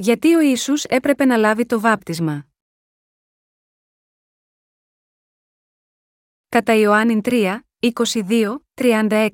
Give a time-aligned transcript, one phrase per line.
[0.00, 2.46] Γιατί ο Ιησούς έπρεπε να λάβει το βάπτισμα.
[6.48, 9.30] Κατά Ιωάννην 3, 22, 36.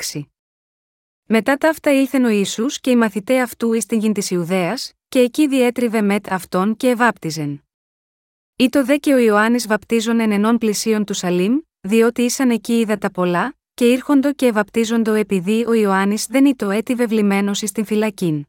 [1.25, 4.93] Μετά τα αυτά ήλθεν ο Ιησούς και οι μαθητέ αυτού εις την γην της Ιουδαίας,
[5.09, 7.65] και εκεί διέτριβε μετ αυτόν και ευάπτιζεν.
[8.57, 12.99] Ήτο δε και ο Ιωάννης βαπτίζον εν ενών πλησίων του Σαλήμ, διότι ήσαν εκεί είδα
[12.99, 17.85] τα πολλά, και ήρχοντο και ευαπτίζοντο επειδή ο Ιωάννης δεν ήτο έτη βεβλημένος εις την
[17.85, 18.47] φυλακήν.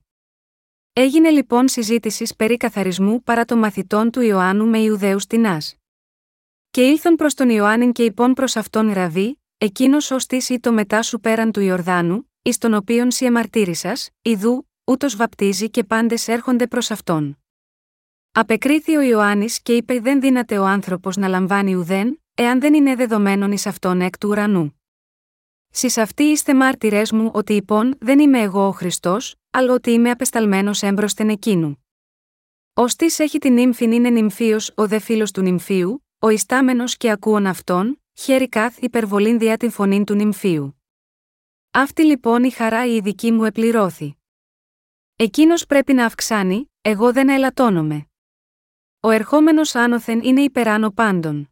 [0.98, 5.62] Έγινε λοιπόν συζήτησης περί καθαρισμού παρά των μαθητών του Ιωάννου με Ιουδαίους τεινά.
[6.72, 10.73] Και ήλθον προς τον Ιωάννην και υπόν προς αυτόν ραβή, εκείνος ως της ή το
[10.73, 16.27] μετά σου πέραν του Ιορδάνου, εις τον οποίον σι εμαρτύρησας, ιδού, ούτως βαπτίζει και πάντες
[16.27, 17.38] έρχονται προς αυτόν.
[18.31, 22.95] Απεκρίθη ο Ιωάννης και είπε: Δεν δύναται ο άνθρωπος να λαμβάνει ουδέν, εάν δεν είναι
[22.95, 24.80] δεδομένον εις αυτόν εκ του ουρανού.
[25.70, 30.09] Σει αυτοί είστε μάρτυρές μου ότι υπόν δεν είμαι εγώ ο Χριστός, αλλά ότι είμαι
[30.09, 31.86] απεσταλμένος έμπροσθεν εκείνου.
[32.73, 37.11] Ω τη έχει την ύμφην είναι νυμφίος ο δε φίλος του νυμφίου, ο ιστάμενος και
[37.11, 40.81] ακούων αυτόν, χέρι καθ υπερβολήν διά την φωνήν του νυμφίου.
[41.72, 44.17] Αυτή λοιπόν η χαρά η δική μου επληρώθη.
[45.16, 48.06] Εκείνος πρέπει να αυξάνει, εγώ δεν ελαττώνομαι.
[49.00, 51.50] Ο ερχόμενος άνωθεν είναι υπεράνω πάντων.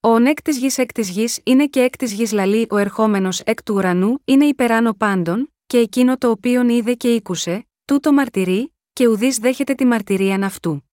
[0.00, 3.40] Ο ονέκ της γης εκ της γης είναι και εκ της γης λαλή ο ερχόμενος
[3.40, 8.74] εκ του ουρανού είναι υπεράνω πάντων, και εκείνο το οποίον είδε και ήκουσε, τούτο μαρτυρεί,
[8.92, 10.90] και ουδής δέχεται τη μαρτυρίαν αυτού.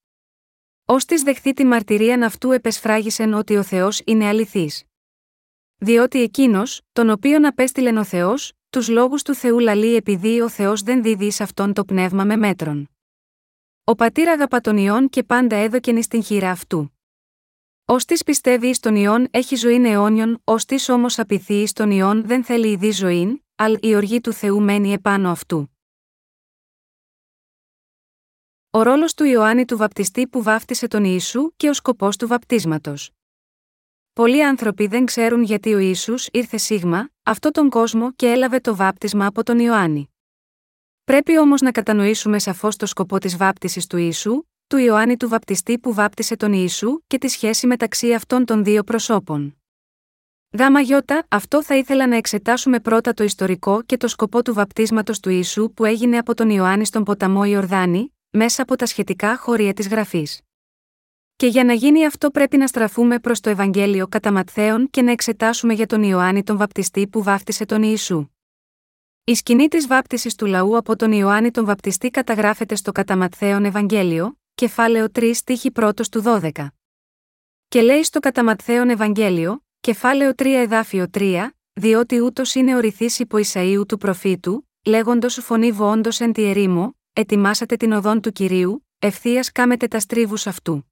[0.85, 4.83] Ω της δεχθεί τη μαρτυρίαν αυτού επεσφράγισεν ότι ο Θεός είναι αληθής.
[5.77, 10.81] Διότι εκείνος, τον οποίον απέστειλεν ο Θεός, τους λόγους του Θεού λαλεί επειδή ο Θεός
[10.81, 12.89] δεν δίδει σε αυτόν το πνεύμα με μέτρον.
[13.83, 16.99] Ο πατήρ αγαπά τον ιόν και πάντα έδωκεν ει την χείρα αυτού.
[17.85, 21.91] Ω της πιστεύει εις τον ιόν έχει ζωή αιώνιον, ως της όμως απειθεί εις τον
[21.91, 25.77] ιόν δεν θέλει ειδή ζωή, αλλά η οργή του Θεού μένει επάνω αυτού.
[28.69, 33.11] Ο ρόλος του Ιωάννη του βαπτιστή που βάφτισε τον Ιησού και ο σκοπός του βαπτίσματος.
[34.13, 38.75] Πολλοί άνθρωποι δεν ξέρουν γιατί ο Ιησούς ήρθε σίγμα, αυτό τον κόσμο και έλαβε το
[38.75, 40.09] βάπτισμα από τον Ιωάννη.
[41.03, 45.79] Πρέπει όμως να κατανοήσουμε σαφώς το σκοπό της βάπτισης του Ιησού, του Ιωάννη του βαπτιστή
[45.79, 49.58] που βάπτισε τον Ιησού και τη σχέση μεταξύ αυτών των δύο προσώπων.
[50.57, 55.19] Γάμα γιώτα, αυτό θα ήθελα να εξετάσουμε πρώτα το ιστορικό και το σκοπό του βαπτίσματος
[55.19, 59.73] του Ιησού που έγινε από τον Ιωάννη στον ποταμό Ιορδάνη, μέσα από τα σχετικά χωρία
[59.73, 60.41] της γραφής.
[61.35, 65.11] Και για να γίνει αυτό πρέπει να στραφούμε προς το Ευαγγέλιο κατά Ματθαίων και να
[65.11, 68.27] εξετάσουμε για τον Ιωάννη τον βαπτιστή που βάφτισε τον Ιησού.
[69.23, 73.65] Η σκηνή της βάπτισης του λαού από τον Ιωάννη τον βαπτιστή καταγράφεται στο κατά Ματθαίων
[73.65, 76.67] Ευαγγέλιο, κεφάλαιο 3 στίχη 1 του 12.
[77.67, 83.09] Και λέει στο κατά Ματθαίων Ευαγγέλιο, κεφάλαιο 3 εδάφιο 3, διότι ούτως είναι ο ρηθή
[83.17, 88.87] υπό Ισαΐου του προφήτου, λέγοντος φωνή βοόντος εν τη ερήμο, ετοιμάσατε την οδόν του κυρίου,
[88.99, 90.91] ευθείας κάμετε τας στρίβου αυτού.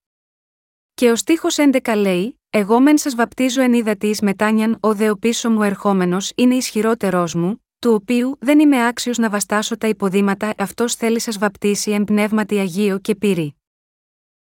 [0.93, 5.09] Και ο στίχος 11 λέει: Εγώ μεν σας βαπτίζω εν είδα τη μετάνιαν, ο δε
[5.09, 9.87] ο πίσω μου ερχόμενος είναι ισχυρότερός μου, του οποίου δεν είμαι άξιος να βαστάσω τα
[9.87, 13.56] υποδήματα, αυτός θέλει σας βαπτίσει εν πνεύματι Αγίο και πύρη.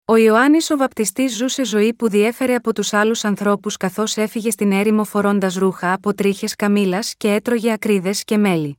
[0.05, 4.71] Ο Ιωάννης ο βαπτιστής ζούσε ζωή που διέφερε από τους άλλους ανθρώπους καθώς έφυγε στην
[4.71, 8.77] έρημο φορώντας ρούχα από τρίχες καμήλας και έτρωγε ακρίδες και μέλι.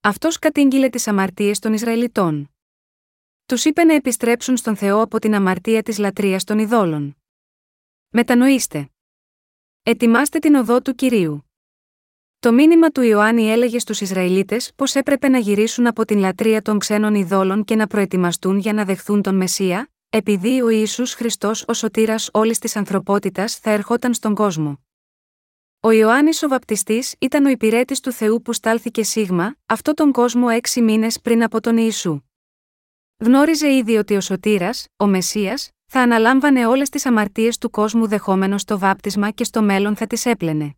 [0.00, 2.50] Αυτός κατήγγειλε τις αμαρτίες των Ισραηλιτών.
[3.46, 7.16] Τους είπε να επιστρέψουν στον Θεό από την αμαρτία της λατρείας των ειδόλων.
[8.08, 8.90] Μετανοήστε.
[9.82, 11.50] Ετοιμάστε την οδό του κυρίου.
[12.38, 16.78] Το μήνυμα του Ιωάννη έλεγε στους Ισραηλίτες πως έπρεπε να γυρίσουν από την λατρεία των
[16.78, 21.72] ξένων ειδόλων και να προετοιμαστούν για να δεχθούν τον Μεσσία, επειδή ο Ιησούς Χριστός ο
[21.72, 24.84] σωτήρας όλης της ανθρωπότητας θα ερχόταν στον κόσμο.
[25.80, 30.46] Ο Ιωάννης ο Βαπτιστής ήταν ο υπηρέτης του Θεού που στάλθηκε σίγμα, αυτό τον κόσμο
[30.50, 32.20] έξι μήνες πριν από τον Ιησού.
[33.16, 38.64] Γνώριζε ήδη ότι ο Σωτήρας, ο Μεσσίας, θα αναλάμβανε όλες τις αμαρτίες του κόσμου δεχόμενος
[38.64, 40.76] το βάπτισμα και στο μέλλον θα τις έπλαινε.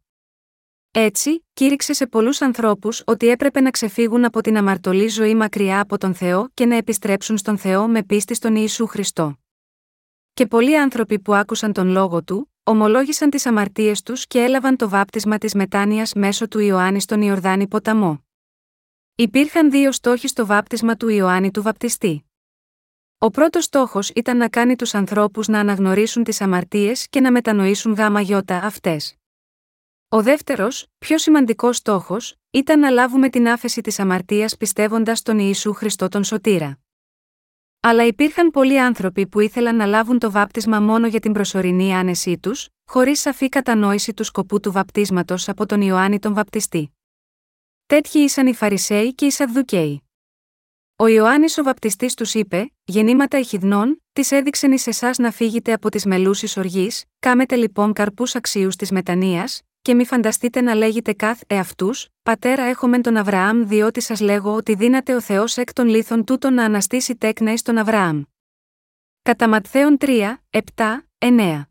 [0.96, 5.98] Έτσι, κήρυξε σε πολλούς ανθρώπους ότι έπρεπε να ξεφύγουν από την αμαρτωλή ζωή μακριά από
[5.98, 9.38] τον Θεό και να επιστρέψουν στον Θεό με πίστη στον Ιησού Χριστό.
[10.34, 14.88] Και πολλοί άνθρωποι που άκουσαν τον λόγο του, ομολόγησαν τις αμαρτίες τους και έλαβαν το
[14.88, 18.24] βάπτισμα της μετάνοιας μέσω του Ιωάννη στον Ιορδάνη ποταμό.
[19.14, 22.24] Υπήρχαν δύο στόχοι στο βάπτισμα του Ιωάννη του Βαπτιστή.
[23.18, 27.92] Ο πρώτος στόχος ήταν να κάνει τους ανθρώπους να αναγνωρίσουν τις αμαρτίες και να μετανοήσουν
[27.92, 29.16] γάμα γιώτα αυτές.
[30.14, 35.72] Ο δεύτερος, πιο σημαντικός στόχος, ήταν να λάβουμε την άφεση της αμαρτίας πιστεύοντας τον Ιησού
[35.72, 36.78] Χριστό τον Σωτήρα.
[37.80, 42.38] Αλλά υπήρχαν πολλοί άνθρωποι που ήθελαν να λάβουν το βάπτισμα μόνο για την προσωρινή άνεσή
[42.38, 46.96] τους, χωρίς σαφή κατανόηση του σκοπού του βαπτίσματος από τον Ιωάννη τον Βαπτιστή.
[47.86, 50.02] Τέτοιοι ήσαν οι Φαρισαίοι και οι Σαβδουκαίοι.
[50.96, 55.72] Ο Ο Ιωάννης ο βαπτιστής τους είπε: Γεννήματα εχιδνών, τη έδειξεν εις εσάς να φύγετε
[55.72, 59.48] από τις μελούσει οργής, κάμετε λοιπόν καρπούς αξίους της μετανία,
[59.84, 64.74] και μη φανταστείτε να λέγετε καθ εαυτούς, Πατέρα έχομεν τον Αβραάμ, διότι σας λέγω ότι
[64.74, 68.22] δύναται ο Θεός εκ των λίθων τούτων να αναστήσει τέκνα ει τον Αβραάμ.
[69.22, 70.60] Κατά Ματθαίων 3, 7,
[71.18, 71.62] 9.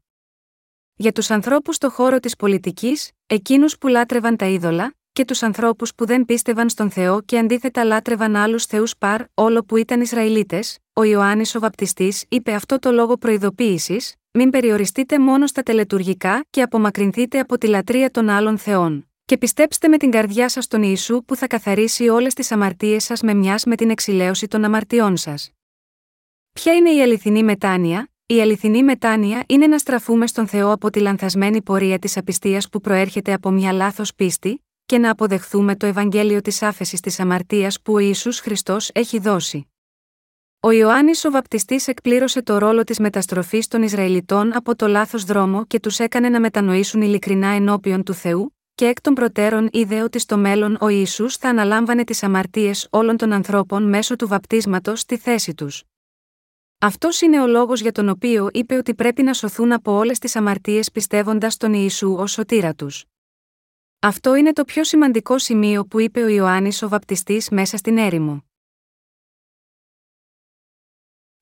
[0.96, 5.96] Για τους ανθρώπους στο χώρο της πολιτικής, εκείνους που λάτρευαν τα είδωλα, και τους ανθρώπους
[5.96, 10.78] που δεν πίστευαν στον Θεό και αντίθετα λάτρευαν άλλους θεούς παρ, όλο που ήταν Ισραηλίτες,
[10.94, 16.62] ο Ιωάννης ο Βαπτιστής είπε αυτό το λόγο προειδοποίησης: Μην περιοριστείτε μόνο στα τελετουργικά και
[16.62, 19.10] απομακρυνθείτε από τη λατρεία των άλλων θεών.
[19.26, 23.22] Και πιστέψτε με την καρδιά σας τον Ιησού που θα καθαρίσει όλες τις αμαρτίες σας
[23.22, 25.52] με μιας με την εξηλαίωση των αμαρτιών σας.
[26.54, 31.00] Ποια είναι η αληθινή μετάνοια, η αληθινή μετάνοια είναι να στραφούμε στον Θεό από τη
[31.00, 36.42] λανθασμένη πορεία της απιστίας που προέρχεται από μια λάθος πίστη, και να αποδεχθούμε το Ευαγγέλιο
[36.42, 39.73] της άφεσης της αμαρτίας που ο Ιησούς Χριστός έχει δώσει.
[40.66, 45.66] Ο Ιωάννης ο Βαπτιστής εκπλήρωσε το ρόλο της μεταστροφής των Ισραηλιτών από το λάθος δρόμο
[45.66, 50.20] και τους έκανε να μετανοήσουν ειλικρινά ενώπιον του Θεού, και εκ των προτέρων είδε ότι
[50.20, 55.18] στο μέλλον ο Ισού θα αναλάμβανε τις αμαρτίες όλων των ανθρώπων μέσω του βαπτίσματος στη
[55.18, 55.84] θέση τους.
[56.80, 60.36] Αυτός είναι ο λόγος για τον οποίο είπε ότι πρέπει να σωθούν από όλες τις
[60.36, 63.06] αμαρτίες πιστεύοντας τον Ιησού ως σωτήρα τους.
[64.00, 68.44] Αυτό είναι το πιο σημαντικό σημείο που είπε ο Ιωάννης ο βαπτιστής μέσα στην έρημο.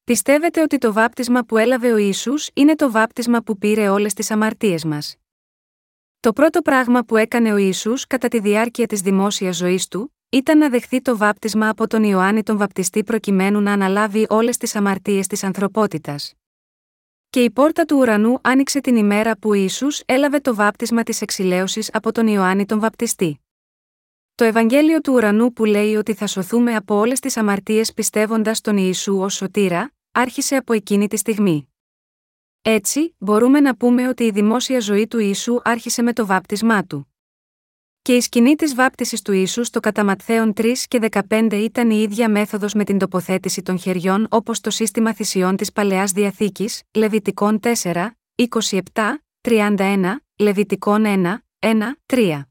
[0.03, 4.31] Πιστεύετε ότι το βάπτισμα που έλαβε ο Ιησούς είναι το βάπτισμα που πήρε όλες τις
[4.31, 5.15] αμαρτίες μας;
[6.19, 10.57] Το πρώτο πράγμα που έκανε ο Ιησούς κατά τη διάρκεια της δημόσιας ζωής του, ήταν
[10.57, 15.27] να δεχθεί το βάπτισμα από τον Ιωάννη τον βαπτιστή προκειμένου να αναλάβει όλες τις αμαρτίες
[15.27, 16.33] της ανθρωπότητας.
[17.29, 21.89] Και η πόρτα του ουρανού άνοιξε την ημέρα που Ιησούς έλαβε το βάπτισμα της εξηλαίωσης
[21.93, 23.39] από τον Ιωάννη τον βαπτιστή.
[24.41, 28.77] Το Ευαγγέλιο του ουρανού που λέει ότι θα σωθούμε από όλες τις αμαρτίες πιστεύοντας τον
[28.77, 31.73] Ιησού ως σωτήρα, άρχισε από εκείνη τη στιγμή.
[32.61, 37.15] Έτσι, μπορούμε να πούμε ότι η δημόσια ζωή του Ιησού άρχισε με το βάπτισμά του.
[38.01, 42.29] Και η σκηνή της βάπτισης του ίσου στο κατά 3 και 15 ήταν η ίδια
[42.29, 48.11] μέθοδος με την τοποθέτηση των χεριών όπως το σύστημα θυσιών της παλαιάς διαθήκης, Λεβιτικών 4,
[48.35, 52.50] 27, 31, Λεβιτικών 1, 1, 3.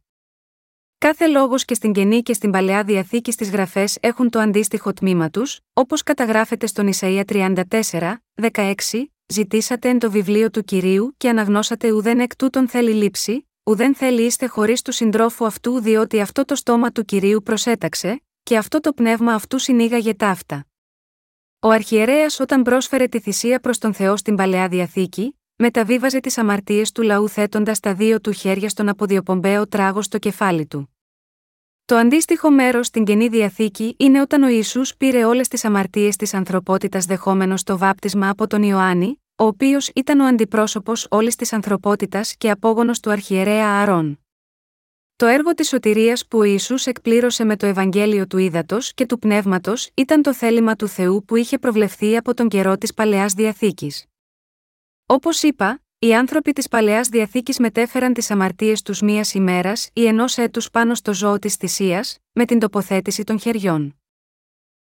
[1.06, 5.30] Κάθε λόγος και στην καινή και στην παλαιά διαθήκη στις γραφές έχουν το αντίστοιχο τμήμα
[5.30, 7.62] τους, όπως καταγράφεται στον Ισαία 34,
[8.52, 8.72] 16,
[9.26, 14.22] ζητήσατε εν το βιβλίο του κυρίου και αναγνώσατε ουδέν εκ τούτων θέλει λήψη, ουδέν θέλει
[14.22, 18.92] είστε χωρίς του συντρόφου αυτού διότι αυτό το στόμα του κυρίου προσέταξε, και αυτό το
[18.92, 20.66] πνεύμα αυτού συνήγαγε ταύτα.
[21.60, 26.92] Ο αρχιερέας όταν πρόσφερε τη θυσία προς τον Θεό στην παλαιά διαθήκη, μεταβίβαζε τις αμαρτίες
[26.92, 30.96] του λαού θέτοντας τα δύο του χέρια στον αποδιοπομπαίο τράγο στο κεφάλι του.
[31.84, 36.34] Το αντίστοιχο μέρος στην καινή διαθήκη είναι όταν ο Ισού πήρε όλες τις αμαρτίες της
[36.34, 42.34] ανθρωπότητας δεχόμενος το βάπτισμα από τον Ιωάννη, ο οποίος ήταν ο αντιπρόσωπος όλης της ανθρωπότητας
[42.36, 44.20] και απόγονος του αρχιερέα Αρών.
[45.16, 49.18] Το έργο της σωτηρίας που ο Ιησούς εκπλήρωσε με το Ευαγγέλιο του Ήδατος και του
[49.18, 54.09] Πνεύματος ήταν το θέλημα του Θεού που είχε προβλεφθεί από τον καιρό της παλαιάς διαθήκης.
[55.12, 60.38] Όπως είπα, οι άνθρωποι της παλαιάς διαθήκης μετέφεραν τις αμαρτίες τους μίας ημέρας ή ενός
[60.38, 64.00] έτους πάνω στο ζώο της θυσίας, με την τοποθέτηση των χεριών.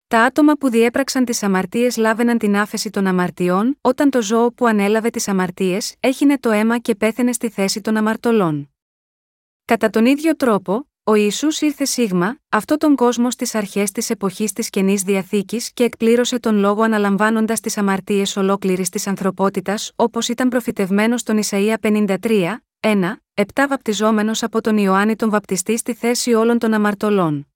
[0.07, 4.65] Τα άτομα που διέπραξαν τις αμαρτίες λάβαιναν την άφεση των αμαρτιών, όταν το ζώο που
[4.65, 8.73] ανέλαβε τις αμαρτίες έχινε το αίμα και πέθαινε στη θέση των αμαρτωλών.
[9.65, 14.53] Κατά τον ίδιο τρόπο, ο Ισού ήρθε σίγμα, αυτό τον κόσμο στις αρχές της εποχής
[14.53, 20.49] της καινής διαθήκης και εκπλήρωσε τον λόγο αναλαμβάνοντας τις αμαρτίες ολόκληρης της ανθρωπότητας, όπως ήταν
[20.49, 26.59] προφητευμένο στον Ισαία 53, 1, 7 βαπτιζόμενος από τον Ιωάννη τον Βαπτιστή στη θέση όλων
[26.59, 27.47] των αμαρτωλών.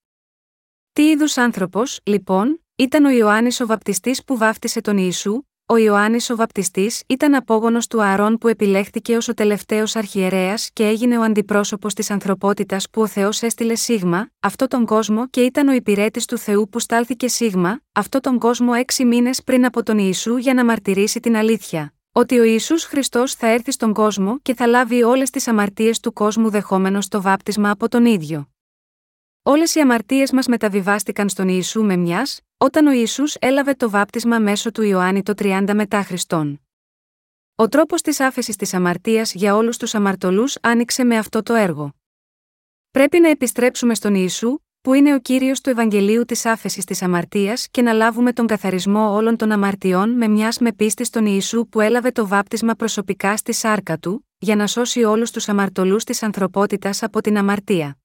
[0.94, 6.30] Τι είδους άνθρωπος, λοιπόν, ήταν ο Ιωάννης ο Βαπτιστής που βάφτισε τον Ιησού, ο Ιωάννης
[6.30, 11.22] ο Βαπτιστής ήταν απόγονος του Αρών που επιλέχθηκε ως ο τελευταίος αρχιερέας και έγινε ο
[11.22, 16.26] αντιπρόσωπος της ανθρωπότητας που ο Θεός έστειλε σίγμα, αυτό τον κόσμο και ήταν ο υπηρέτης
[16.26, 20.54] του Θεού που στάλθηκε σίγμα, αυτό τον κόσμο έξι μήνες πριν από τον Ιησού για
[20.54, 21.94] να μαρτυρήσει την αλήθεια.
[22.12, 26.14] Ότι ο Ιησούς Χριστός θα έρθει στον κόσμο και θα λάβει όλες τις αμαρτίες του
[26.14, 28.50] κόσμου δεχόμενος το βάπτισμα από τον ίδιο.
[29.44, 34.40] Όλες οι αμαρτίες μας μεταβιβάστηκαν στον Ιησού με μιας, όταν ο Ισού έλαβε το βάπτισμα
[34.40, 36.62] μέσω του Ιωάννη το 30 μετά Χριστόν.
[37.56, 41.94] Ο τρόπος της άφεσης της αμαρτίας για όλους τους αμαρτωλούς άνοιξε με αυτό το έργο.
[42.92, 47.68] Πρέπει να επιστρέψουμε στον Ιησού, που είναι ο κύριος του Ευαγγελίου της άφεσης της αμαρτίας
[47.72, 51.82] και να λάβουμε τον καθαρισμό όλων των αμαρτιών με μιας με πίστη στον Ιησού που
[51.82, 57.04] έλαβε το βάπτισμα προσωπικά στη σάρκα του, για να σώσει όλους τους αμαρτωλούς της ανθρωπότητας
[57.04, 57.98] από την αμαρτία.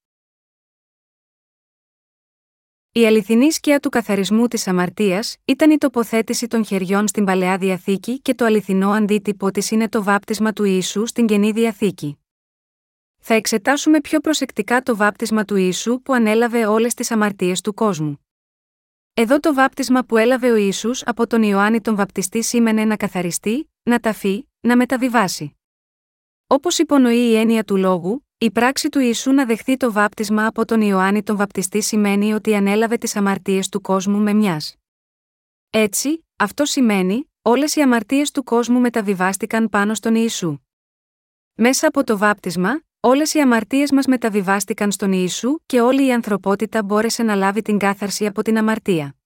[2.96, 8.20] Η αληθινή σκιά του καθαρισμού της αμαρτίας ήταν η τοποθέτηση των χεριών στην παλαιά διαθήκη
[8.20, 12.18] και το αληθινό αντίτυπο της είναι το βάπτισμα του Ιησού στην καινή διαθήκη.
[13.18, 18.26] Θα εξετάσουμε πιο προσεκτικά το βάπτισμα του Ιησού που ανέλαβε όλες τις αμαρτίες του κόσμου.
[19.14, 23.70] Εδώ το βάπτισμα που έλαβε ο Ιησούς από τον Ιωάννη τον Βαπτιστή σήμαινε να καθαριστεί,
[23.82, 25.56] να ταφεί, να μεταβιβάσει.
[26.46, 30.64] Όπως υπονοεί η έννοια του λόγου, η πράξη του Ιησού να δεχθεί το βάπτισμα από
[30.64, 34.76] τον Ιωάννη τον Βαπτιστή σημαίνει ότι ανέλαβε τις αμαρτίες του κόσμου με μιας.
[35.70, 40.58] Έτσι, αυτό σημαίνει, όλες οι αμαρτίες του κόσμου μεταβιβάστηκαν πάνω στον Ιησού.
[41.54, 46.82] Μέσα από το βάπτισμα, όλες οι αμαρτίες μας μεταβιβάστηκαν στον Ιησού και όλη η ανθρωπότητα
[46.82, 49.16] μπόρεσε να λάβει την κάθαρση από την αμαρτία.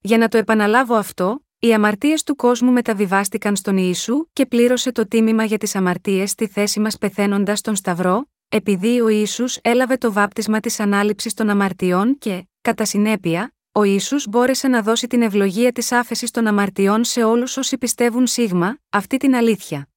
[0.00, 5.08] Για να το επαναλάβω αυτό, οι αμαρτίες του κόσμου μεταβιβάστηκαν στον Ιησού και πλήρωσε το
[5.08, 10.12] τίμημα για τις αμαρτίες στη θέση μας πεθαίνοντας στον Σταυρό, επειδή ο Ιησούς έλαβε το
[10.12, 15.72] βάπτισμα της ανάληψης των αμαρτιών και, κατά συνέπεια, ο Ιησούς μπόρεσε να δώσει την ευλογία
[15.72, 19.88] της άφεσης των αμαρτιών σε όλους όσοι πιστεύουν σίγμα, αυτή την αλήθεια.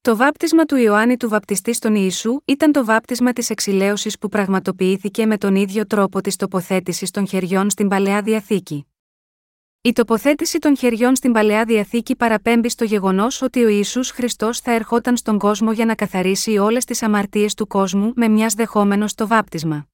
[0.00, 5.26] Το βάπτισμα του Ιωάννη του Βαπτιστή στον Ιησού ήταν το βάπτισμα της εξηλαίωσης που πραγματοποιήθηκε
[5.26, 8.86] με τον ίδιο τρόπο της τοποθέτησης των χεριών στην παλαιά διαθήκη.
[9.88, 14.72] Η τοποθέτηση των χεριών στην παλαιά διαθήκη παραπέμπει στο γεγονός ότι ο Ισού Χριστός θα
[14.72, 19.26] ερχόταν στον κόσμο για να καθαρίσει όλες τις αμαρτίες του κόσμου με μιας δεχόμενος το
[19.26, 19.88] βάπτισμα.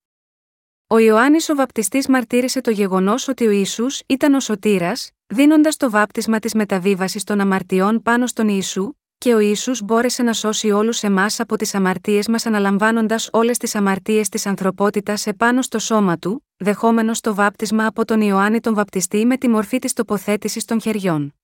[0.87, 5.91] Ο Ιωάννης ο Βαπτιστής μαρτύρησε το γεγονός ότι ο Ισού ήταν ο σωτήρας, δίνοντας το
[5.91, 8.93] βάπτισμα της μεταβίβασης των αμαρτιών πάνω στον Ιησού,
[9.25, 13.75] και ο Ιησούς μπόρεσε να σώσει όλους εμάς από τις αμαρτίες μας αναλαμβάνοντας όλες τις
[13.75, 19.27] αμαρτίες της ανθρωπότητας επάνω στο σώμα του, δεχόμενος το βάπτισμα από τον Ιωάννη τον Βαπτιστή
[19.27, 21.35] με τη μορφή της τοποθέτησης των χεριών.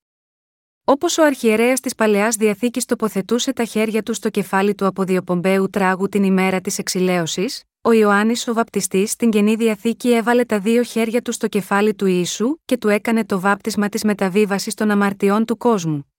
[0.84, 6.08] Όπως ο αρχιερέας της Παλαιάς Διαθήκης τοποθετούσε τα χέρια του στο κεφάλι του αποδιοπομπαίου τράγου
[6.08, 11.22] την ημέρα της εξηλαίωσης, ο Ιωάννης ο Βαπτιστής στην καινή διαθήκη έβαλε τα δύο χέρια
[11.22, 15.56] του στο κεφάλι του Ιησού και του έκανε το βάπτισμα της μεταβίβασης των αμαρτιών του
[15.56, 16.09] κόσμου.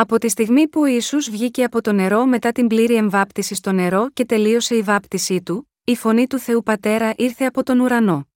[0.00, 3.72] Από τη στιγμή που ο Ιησούς βγήκε από το νερό μετά την πλήρη εμβάπτιση στο
[3.72, 8.28] νερό και τελείωσε η βάπτισή του, η φωνή του Θεού Πατέρα ήρθε από τον ουρανό.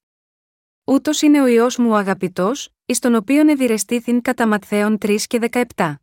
[0.85, 5.39] Ούτως είναι ο ιό μου ο αγαπητός, εις τον οποίον ευηρεστήθην κατά Ματθαίων 3 και
[5.75, 5.95] 17.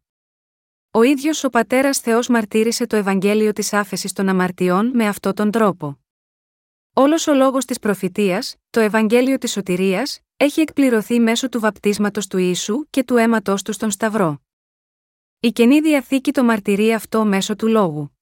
[0.91, 5.51] Ο ίδιος ο πατέρας Θεός μαρτύρησε το Ευαγγέλιο της άφεσης των αμαρτιών με αυτόν τον
[5.51, 5.99] τρόπο.
[6.93, 12.37] Όλος ο λόγος της προφητείας, το Ευαγγέλιο της Σωτηρίας, έχει εκπληρωθεί μέσω του βαπτίσματος του
[12.37, 14.41] ίσου και του αίματός του στον Σταυρό.
[15.41, 18.17] Η καινή διαθήκη το μαρτυρεί αυτό μέσω του λόγου.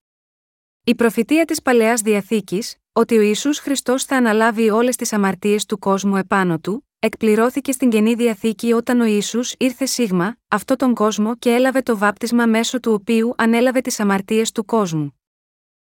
[0.84, 5.80] Η προφητεία της παλαιάς διαθήκης, ότι ο Ισού Χριστός θα αναλάβει όλες τις αμαρτίες του
[5.80, 11.36] κόσμου επάνω του, εκπληρώθηκε στην καινή διαθήκη όταν ο Ισού ήρθε σίγμα, αυτό τον κόσμο
[11.36, 15.22] και έλαβε το βάπτισμα μέσω του οποίου ανέλαβε τις αμαρτίες του κόσμου.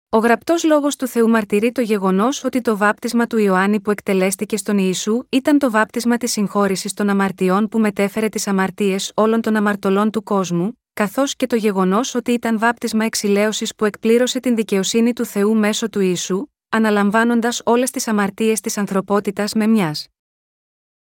[0.08, 4.56] Ο γραπτός λόγος του Θεού μαρτυρεί το γεγονός ότι το βάπτισμα του Ιωάννη που εκτελέστηκε
[4.56, 9.56] στον Ιησού ήταν το βάπτισμα της συγχώρησης των αμαρτιών που μετέφερε τις αμαρτίες όλων των
[9.56, 15.12] αμαρτωλών του κόσμου, καθώς και το γεγονός ότι ήταν βάπτισμα εξηλαίωσης που εκπλήρωσε την δικαιοσύνη
[15.12, 20.08] του Θεού μέσω του Ιησού, αναλαμβάνοντας όλες τις αμαρτίες της ανθρωπότητας με μιας.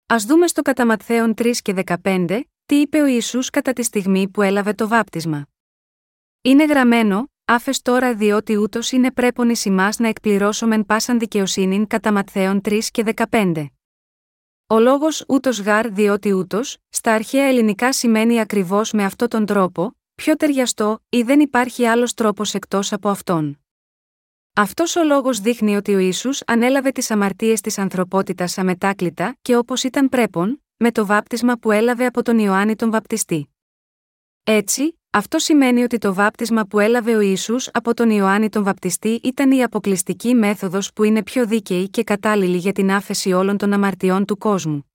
[0.05, 1.73] Α δούμε στο κατά Ματθαίον 3 και
[2.03, 5.45] 15, τι είπε ο Ιησούς κατά τη στιγμή που έλαβε το βάπτισμα.
[6.41, 12.61] Είναι γραμμένο, άφες τώρα διότι ούτως είναι πρέπον ει να εκπληρώσομεν πάσαν δικαιοσύνην κατά Ματθαίον
[12.63, 13.65] 3 και 15.
[14.69, 19.97] Ο λόγος ούτως γάρ διότι ούτως, στα αρχαία ελληνικά σημαίνει ακριβώς με αυτόν τον τρόπο,
[20.15, 23.59] πιο ταιριαστό, ή δεν υπάρχει άλλος τρόπος εκτός από αυτόν.
[24.53, 29.83] Αυτός ο λόγος δείχνει ότι ο ίσου ανέλαβε τις αμαρτίες της ανθρωπότητας αμετάκλητα και όπως
[29.83, 33.55] ήταν πρέπον, με το βάπτισμα που έλαβε από τον Ιωάννη τον Βαπτιστή.
[34.43, 39.19] Έτσι, αυτό σημαίνει ότι το βάπτισμα που έλαβε ο Ιησούς από τον Ιωάννη τον Βαπτιστή
[39.23, 43.73] ήταν η αποκλειστική μέθοδος που είναι πιο δίκαιη και κατάλληλη για την άφεση όλων των
[43.73, 44.91] αμαρτιών του κόσμου.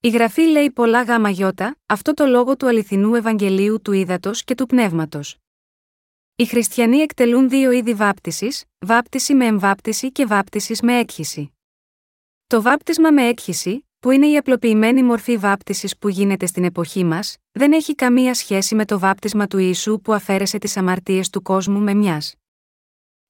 [0.00, 4.54] Η γραφή λέει πολλά γάμα γιώτα, αυτό το λόγο του αληθινού Ευαγγελίου του ύδατο και
[4.54, 5.36] του πνεύματος.
[6.36, 11.52] Οι χριστιανοί εκτελούν δύο είδη βάπτισης, βάπτιση με εμβάπτιση και βάπτιση με έκχυση.
[12.46, 17.36] Το βάπτισμα με έκχυση, που είναι η απλοποιημένη μορφή βάπτισης που γίνεται στην εποχή μας,
[17.52, 21.80] δεν έχει καμία σχέση με το βάπτισμα του Ιησού που αφαίρεσε τις αμαρτίες του κόσμου
[21.80, 22.34] με μιας.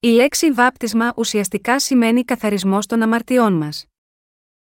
[0.00, 3.84] Η λέξη βάπτισμα ουσιαστικά σημαίνει καθαρισμός των αμαρτιών μας.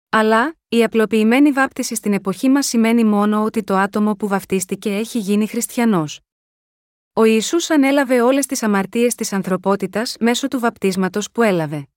[0.09, 5.19] Αλλά, η απλοποιημένη βάπτιση στην εποχή μας σημαίνει μόνο ότι το άτομο που βαφτίστηκε έχει
[5.19, 6.19] γίνει χριστιανός.
[7.13, 11.87] Ο Ιησούς ανέλαβε όλες τις αμαρτίες της ανθρωπότητας μέσω του βαπτίσματος που έλαβε.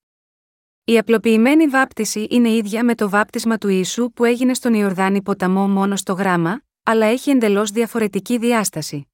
[0.91, 5.69] Η απλοποιημένη βάπτιση είναι ίδια με το βάπτισμα του Ιησού που έγινε στον Ιορδάνη ποταμό
[5.69, 9.09] μόνο στο γράμμα, αλλά έχει εντελώς διαφορετική διάσταση.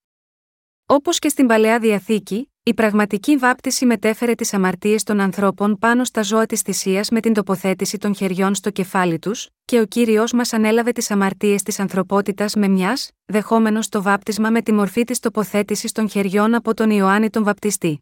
[0.86, 6.22] Όπως και στην παλαιά διαθήκη, η πραγματική βάπτιση μετέφερε τις αμαρτίες των ανθρώπων πάνω στα
[6.22, 10.52] ζώα της θυσίας με την τοποθέτηση των χεριών στο κεφάλι τους, και ο κύριος μας
[10.52, 15.92] ανέλαβε τις αμαρτίες της ανθρωπότητας με μιας, δεχόμενος το βάπτισμα με τη μορφή της τοποθέτησης
[15.92, 18.00] των χεριών από τον Ιωάννη τον Βαπτιστή.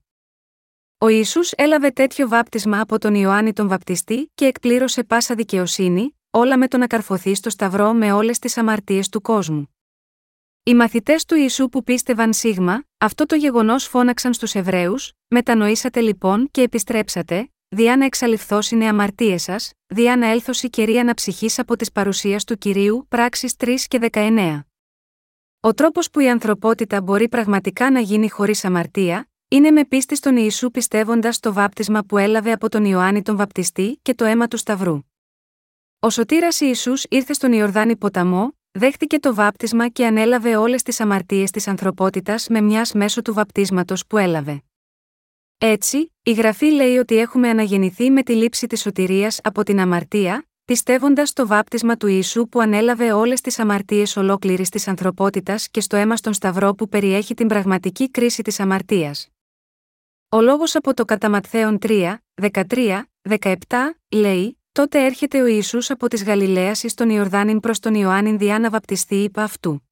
[0.99, 6.59] Ο Ιησούς έλαβε τέτοιο βάπτισμα από τον Ιωάννη τον Βαπτιστή και εκπλήρωσε πάσα δικαιοσύνη, όλα
[6.59, 9.75] με τον να καρφωθεί στο σταυρό με όλες τις αμαρτίες του κόσμου.
[10.63, 16.49] Οι μαθητές του Ιησού που πίστευαν σίγμα, αυτό το γεγονός φώναξαν στους Εβραίους, μετανοήσατε λοιπόν
[16.51, 22.45] και επιστρέψατε, διά να εξαλειφθώσινε αμαρτίες σας, διά να έλθωση κερία αναψυχής από της παρουσίας
[22.45, 24.61] του κυρίου, πράξεις 3 και 19.
[25.61, 30.37] Ο τρόπος που η ανθρωπότητα μπορεί πραγματικά να γίνει χωρίς αμαρτία, είναι με πίστη στον
[30.37, 34.57] Ιησού πιστεύοντας το βάπτισμα που έλαβε από τον Ιωάννη τον Βαπτιστή και το αίμα του
[34.57, 34.99] Σταυρού.
[35.99, 41.51] Ο σωτήρας Ιησούς ήρθε στον Ιορδάνη ποταμό, δέχτηκε το βάπτισμα και ανέλαβε όλες τις αμαρτίες
[41.51, 44.63] της ανθρωπότητας με μιας μέσω του βαπτίσματος που έλαβε.
[45.59, 50.49] Έτσι, η γραφή λέει ότι έχουμε αναγεννηθεί με τη λήψη της σωτηρίας από την αμαρτία,
[50.65, 55.97] πιστεύοντας το βάπτισμα του Ιησού που ανέλαβε όλες τις αμαρτίες ολόκληρης της ανθρωπότητας και στο
[55.97, 59.29] αίμα στον Σταυρό που περιέχει την πραγματική κρίση της αμαρτίας.
[60.35, 61.41] Ο λόγος από το κατά
[61.81, 63.55] 3, 13, 17,
[64.09, 68.59] λέει: Τότε έρχεται ο Ισού από της Γαλιλαίας εις τον Ιορδάνην προς τον Ιωάννην διά
[68.59, 69.89] να βαπτιστεί υπ' αυτού.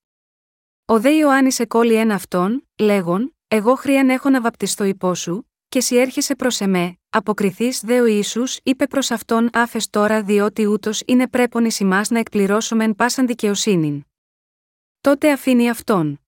[0.84, 5.80] Ο δε Ιωάννης εκόλει ένα αυτόν, λέγον: Εγώ χρίαν έχω να βαπτιστώ υπό σου, και
[5.80, 11.02] σι έρχεσαι προς εμέ, αποκριθείς δε ο Ισού είπε προς αυτόν άφες τώρα διότι ούτως
[11.06, 11.72] είναι πρέπον ει
[12.08, 14.04] να εκπληρώσομεν πάσαν δικαιοσύνην.
[15.00, 16.21] Τότε αφήνει αυτόν.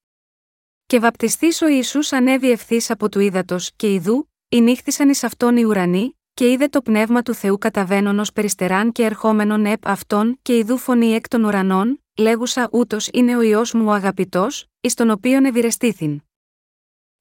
[0.87, 5.65] Και βαπτιστής ο Ισού ανέβη ευθύς από του ύδατος και ιδού, νύχθησαν εις αυτόν οι
[5.65, 10.57] ουρανοί, και είδε το πνεύμα του Θεού καταβαίνον ως περιστεράν και ερχόμενον επ αυτόν και
[10.57, 15.11] ιδού φωνή εκ των ουρανών, λέγουσα ούτως είναι ο ιό μου ο αγαπητός, εις τον
[15.11, 16.23] οποίον ευηρεστήθην.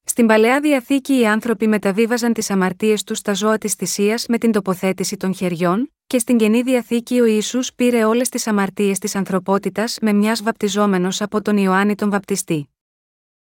[0.04, 4.52] Στην παλαιά διαθήκη οι άνθρωποι μεταβίβαζαν τις αμαρτίες τους στα ζώα της θυσίας με την
[4.52, 9.98] τοποθέτηση των χεριών, και στην καινή διαθήκη ο Ισού πήρε όλες τις αμαρτίες της ανθρωπότητας
[10.00, 12.73] με μιας βαπτιζόμενος από τον Ιωάννη τον Βαπτιστή.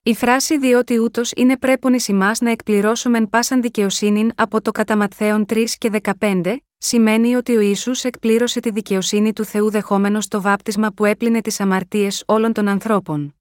[0.06, 1.98] Η φράση διότι ούτως είναι πρέπον ει
[2.40, 5.90] να εκπληρώσουμε πάσαν δικαιοσύνη από το κατά Ματθαίον 3 και
[6.20, 11.40] 15, σημαίνει ότι ο Ιησούς εκπλήρωσε τη δικαιοσύνη του Θεού δεχόμενος το βάπτισμα που έπλυνε
[11.40, 13.34] τις αμαρτίες όλων των ανθρώπων.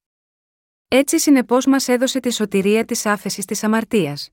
[0.87, 4.29] Έτσι συνεπώς μας έδωσε τη σωτηρία της άφεσης της αμαρτίας.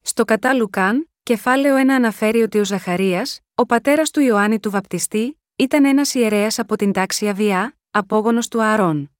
[0.00, 5.40] Στο κατά Λουκάν, κεφάλαιο 1 αναφέρει ότι ο Ζαχαρίας, ο πατέρας του Ιωάννη του Βαπτιστή,
[5.56, 9.13] ήταν ένας ιερέας από την τάξη Αβιά, απόγονος του Ααρών.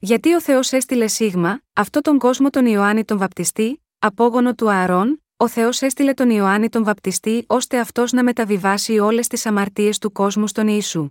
[0.00, 5.24] Γιατί ο Θεός έστειλε σίγμα, αυτό τον κόσμο τον Ιωάννη τον Βαπτιστή, απόγονο του Ααρών,
[5.36, 10.12] ο Θεός έστειλε τον Ιωάννη τον Βαπτιστή ώστε αυτός να μεταβιβάσει όλες τις αμαρτίες του
[10.12, 11.10] κόσμου στον Ιησού.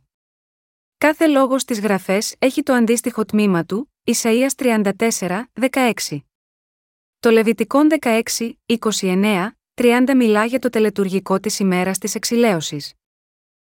[0.98, 6.18] Κάθε λόγος στι γραφές έχει το αντίστοιχο τμήμα του, Ισαΐας 34, 16.
[7.20, 12.94] Το Λεβιτικό 16, 29, 30 μιλά για το τελετουργικό της ημέρας της εξηλαίωσης.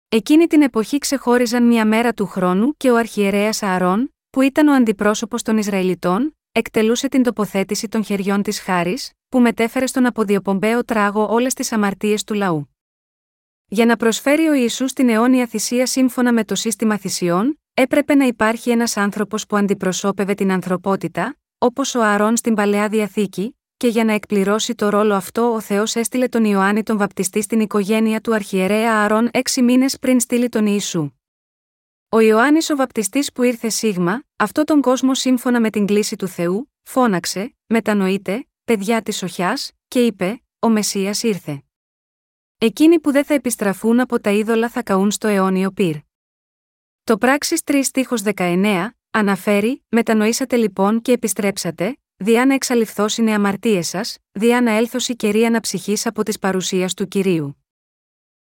[0.09, 4.73] Εκείνη την εποχή ξεχώριζαν μια μέρα του χρόνου και ο αρχιερέας Ααρών, που ήταν ο
[4.73, 11.27] αντιπρόσωπος των Ισραηλιτών, εκτελούσε την τοποθέτηση των χεριών της Χάρης, που μετέφερε στον αποδιοπομπαίο τράγο
[11.29, 12.69] όλες τις αμαρτίες του λαού.
[13.67, 18.25] Για να προσφέρει ο Ισού την αιώνια θυσία σύμφωνα με το σύστημα θυσιών, έπρεπε να
[18.25, 24.03] υπάρχει ένας άνθρωπος που αντιπροσώπευε την ανθρωπότητα, όπως ο Αρών στην παλαιά διαθήκη, και για
[24.03, 28.33] να εκπληρώσει το ρόλο αυτό ο Θεός έστειλε τον Ιωάννη τον Βαπτιστή στην οικογένεια του
[28.33, 31.11] αρχιερέα Αρών έξι μήνες πριν στείλει τον Ιησού.
[32.11, 36.27] Ο Ιωάννης ο βαπτιστής που ήρθε σίγμα, αυτό τον κόσμο σύμφωνα με την κλίση του
[36.27, 41.63] Θεού, φώναξε, μετανοείτε, παιδιά της οχιάς, και είπε: Ο Μεσία ήρθε.
[42.57, 45.95] Εκείνοι που δεν θα επιστραφούν από τα είδωλα θα καούν στο αιώνιο πυρ.
[47.03, 54.17] Το πράξη 3 στίχος 19 αναφέρει: Μετανοήσατε λοιπόν και επιστρέψατε, διά να εξαλειφθώσουν αμαρτίες σας,
[54.31, 57.63] διά να έλθωση κερί αναψυχής από της παρουσίας του κυρίου.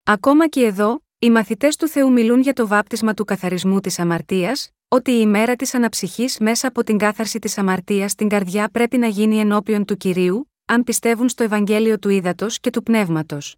[0.02, 4.70] Ακόμα και εδώ, οι μαθητές του Θεού μιλούν για το βάπτισμα του καθαρισμού της αμαρτίας,
[4.88, 9.06] ότι η ημέρα της αναψυχής μέσα από την κάθαρση της αμαρτίας στην καρδιά πρέπει να
[9.06, 13.56] γίνει ενώπιον του κυρίου, αν πιστεύουν στο Ευαγγέλιο του Ήδατος και του Πνεύματος.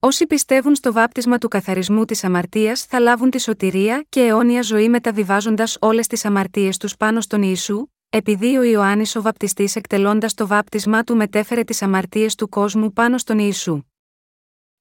[0.00, 4.88] Όσοι πιστεύουν στο βάπτισμα του καθαρισμού της αμαρτίας θα λάβουν τη σωτηρία και αιώνια ζωή
[4.88, 10.46] μεταβιβάζοντας όλες τις αμαρτίες τους πάνω στον Ιησού, επειδή ο Ιωάννης ο βαπτιστής εκτελώντας το
[10.46, 13.89] βάπτισμά του μετέφερε τις αμαρτίες του κόσμου πάνω στον Ιησού.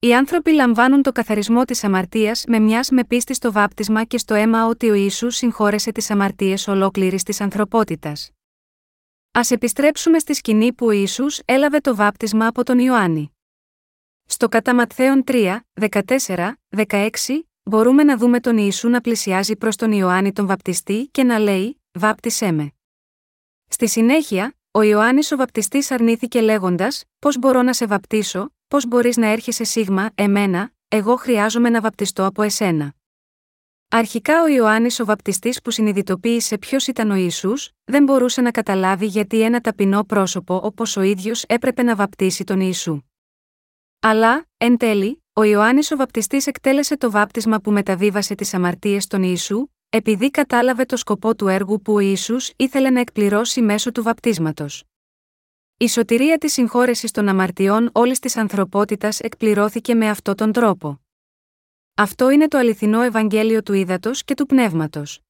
[0.02, 4.34] Οι άνθρωποι λαμβάνουν το καθαρισμό της αμαρτίας με μιας με πίστη στο βάπτισμα και στο
[4.34, 8.32] αίμα ότι ο Ιησούς συγχώρεσε τις αμαρτίες ολόκληρης της ανθρωπότητας.
[9.32, 13.32] Α επιστρέψουμε στη σκηνή που ο Ιησούς έλαβε το βάπτισμα από τον Ιωάννη.
[14.26, 15.60] Στο κατά Ματθαίον 3,
[15.90, 16.52] 14,
[16.88, 17.10] 16,
[17.64, 21.82] μπορούμε να δούμε τον Ιησού να πλησιάζει προς τον Ιωάννη τον βαπτιστή και να λέει:
[21.92, 22.74] Βάπτισέ με.
[23.68, 29.18] Στη συνέχεια, ο Ιωάννης ο βαπτιστής αρνήθηκε λέγοντας: Πώς μπορώ να σε βαπτίσω, πώς μπορείς
[29.18, 32.94] να έρχεσαι σίγμα, εμένα, εγώ χρειάζομαι να βαπτιστώ από εσένα.
[33.90, 37.54] Αρχικά ο Ιωάννης ο βαπτιστής που συνειδητοποίησε ποιος ήταν ο Ισού,
[37.84, 42.60] δεν μπορούσε να καταλάβει γιατί ένα ταπεινό πρόσωπο όπως ο ίδιος έπρεπε να βαπτίσει τον
[42.60, 43.02] Ιησού.
[44.00, 49.24] Αλλά, εν τέλει, ο Ιωάννης ο βαπτιστής εκτέλεσε το βάπτισμα που μεταβίβασε τις αμαρτίες των
[49.24, 54.04] Ιησού, επειδή κατάλαβε το σκοπό του έργου που ο Ιησούς ήθελε να εκπληρώσει μέσω του
[54.04, 54.89] βαπτίσματος.
[55.82, 61.02] Η σωτηρία της συγχώρεσης των αμαρτιών όλης της ανθρωπότητας εκπληρώθηκε με αυτόν τον τρόπο.
[61.96, 65.22] Αυτό είναι το αληθινό Ευαγγέλιο του ύδατο και του πνεύματος.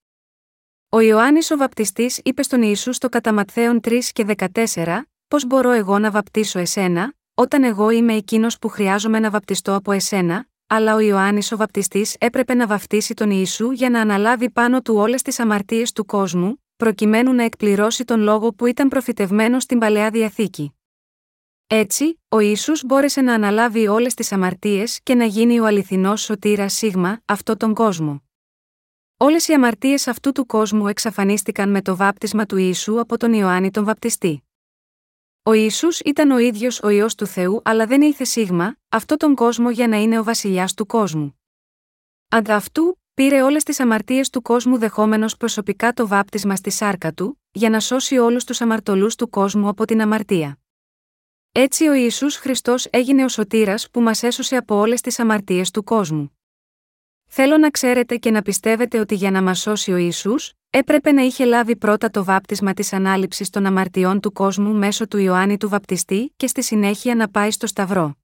[0.89, 4.25] Ο Ιωάννης ο Βαπτιστής είπε στον Ιησού στο κατά 3 και
[4.73, 9.75] 14, Πώς μπορώ εγώ να βαπτίσω εσένα, όταν εγώ είμαι εκείνος που χρειάζομαι να βαπτιστώ
[9.75, 14.49] από εσένα, αλλά ο Ιωάννης ο Βαπτιστής έπρεπε να βαφτίσει τον Ιησού για να αναλάβει
[14.49, 19.63] πάνω του όλες τις αμαρτίες του κόσμου, προκειμένου να εκπληρώσει τον λόγο που ήταν προφητευμένος
[19.63, 20.73] στην παλαιά διαθήκη.
[21.67, 26.73] Έτσι, ο Ισού μπόρεσε να αναλάβει όλες τις αμαρτίες και να γίνει ο αληθινός σωτήρας
[26.73, 28.23] σίγμα, αυτό τον κόσμο.
[29.17, 33.71] Όλες οι αμαρτίες αυτού του κόσμου εξαφανίστηκαν με το βάπτισμα του Ιησού από τον Ιωάννη
[33.71, 34.43] τον Βαπτιστή.
[35.43, 39.35] Ο Ιησούς ήταν ο ίδιος ο ιό του Θεού, αλλά δεν ήρθε σίγμα, αυτό τον
[39.35, 41.39] κόσμο για να είναι ο βασιλιάς του κόσμου.
[42.29, 47.41] Αντί αυτού, πήρε όλες τις αμαρτίες του κόσμου δεχόμενος προσωπικά το βάπτισμα στη σάρκα του,
[47.51, 50.59] για να σώσει όλους τους αμαρτωλούς του κόσμου από την αμαρτία.
[51.51, 55.83] Έτσι ο Ιησούς Χριστός έγινε ο σωτήρας που μας έσωσε από όλες τις αμαρτίες του
[55.83, 56.37] κόσμου.
[57.27, 61.21] Θέλω να ξέρετε και να πιστεύετε ότι για να μας σώσει ο Ιησούς, έπρεπε να
[61.21, 65.69] είχε λάβει πρώτα το βάπτισμα της ανάληψης των αμαρτιών του κόσμου μέσω του Ιωάννη του
[65.69, 68.17] Βαπτιστή και στη συνέχεια να πάει στο Σταυρό.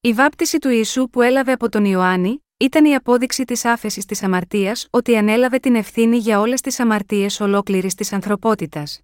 [0.00, 4.22] Η βάπτιση του Ιησού που έλαβε από τον Ιωάννη, ήταν η απόδειξη της άφεσης της
[4.22, 9.00] αμαρτίας ότι ανέλαβε την ευθύνη για όλες τις αμαρτίες ολόκληρης της ανθρωπότητας.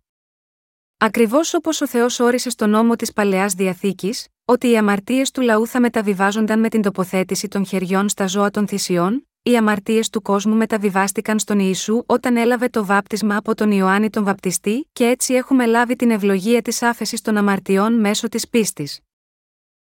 [0.98, 5.66] Ακριβώς όπως ο Θεός όρισε στον νόμο της παλαιάς διαθήκης, ότι οι αμαρτίες του λαού
[5.66, 10.54] θα μεταβιβάζονταν με την τοποθέτηση των χεριών στα ζώα των θυσιών, οι αμαρτίες του κόσμου
[10.54, 15.66] μεταβιβάστηκαν στον Ιησού όταν έλαβε το βάπτισμα από τον Ιωάννη τον Βαπτιστή και έτσι έχουμε
[15.66, 19.03] λάβει την ευλογία της άφεσης των αμαρτιών μέσω της πίστης.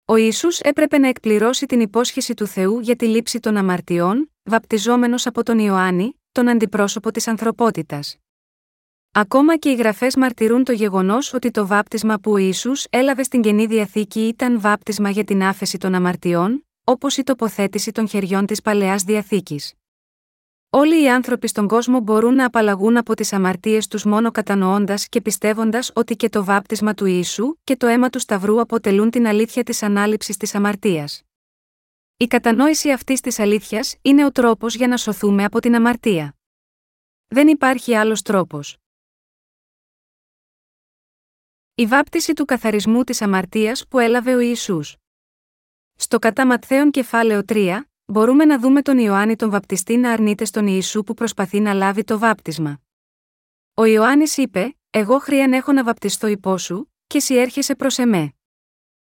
[0.07, 5.27] Ο Ισού έπρεπε να εκπληρώσει την υπόσχεση του Θεού για τη λήψη των αμαρτιών, βαπτιζόμενος
[5.27, 8.17] από τον Ιωάννη, τον αντιπρόσωπο της ανθρωπότητας.
[9.13, 13.41] Ακόμα και οι γραφές μαρτυρούν το γεγονός ότι το βάπτισμα που ο Ιησούς έλαβε στην
[13.41, 18.63] καινή διαθήκη ήταν βάπτισμα για την άφεση των αμαρτιών, όπως η τοποθέτηση των χεριών της
[18.63, 19.73] παλαιάς διαθήκης.
[20.77, 25.21] Όλοι οι άνθρωποι στον κόσμο μπορούν να απαλλαγούν από τις αμαρτίες τους μόνο κατανοώντας και
[25.21, 29.63] πιστεύοντας ότι και το βάπτισμα του Ιησού και το αίμα του Σταυρού αποτελούν την αλήθεια
[29.63, 31.23] της ανάληψης της αμαρτίας.
[32.17, 36.37] Η κατανόηση αυτής της αλήθειας είναι ο τρόπος για να σωθούμε από την αμαρτία.
[37.27, 38.77] Δεν υπάρχει άλλος τρόπος.
[41.75, 44.97] Η βάπτιση του καθαρισμού της αμαρτίας που έλαβε ο Ιησούς.
[45.95, 50.67] Στο κατά Ματθαίον κεφάλαιο 3, μπορούμε να δούμε τον Ιωάννη τον βαπτιστή να αρνείται στον
[50.67, 52.81] Ιησού που προσπαθεί να λάβει το βάπτισμα.
[53.75, 58.33] Ο Ιωάννης είπε: Εγώ χρειαν έχω να βαπτιστώ υπό σου, και εσύ έρχεσαι προς εμέ.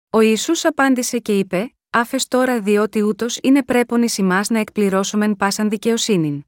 [0.09, 4.19] Ο Ιησούς απάντησε και είπε: Άφες τώρα διότι ούτως είναι πρέπον εις
[4.49, 6.43] να εκπληρώσουμε πάσαν δικαιοσύνην.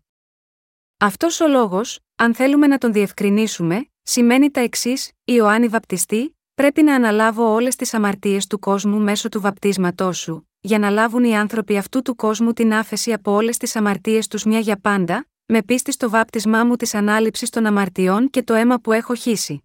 [0.99, 6.95] Αυτός ο λόγος, αν θέλουμε να τον διευκρινίσουμε, σημαίνει τα εξής: Ιωάννη Βαπτιστή, πρέπει να
[6.95, 11.77] αναλάβω όλες τις αμαρτίες του κόσμου μέσω του βαπτίσματός σου, για να λάβουν οι άνθρωποι
[11.77, 15.91] αυτού του κόσμου την άφεση από όλες τις αμαρτίες τους μια για πάντα, με πίστη
[15.91, 19.63] στο βάπτισμά μου της ανάληψης των αμαρτιών και το αίμα που έχω χύσει.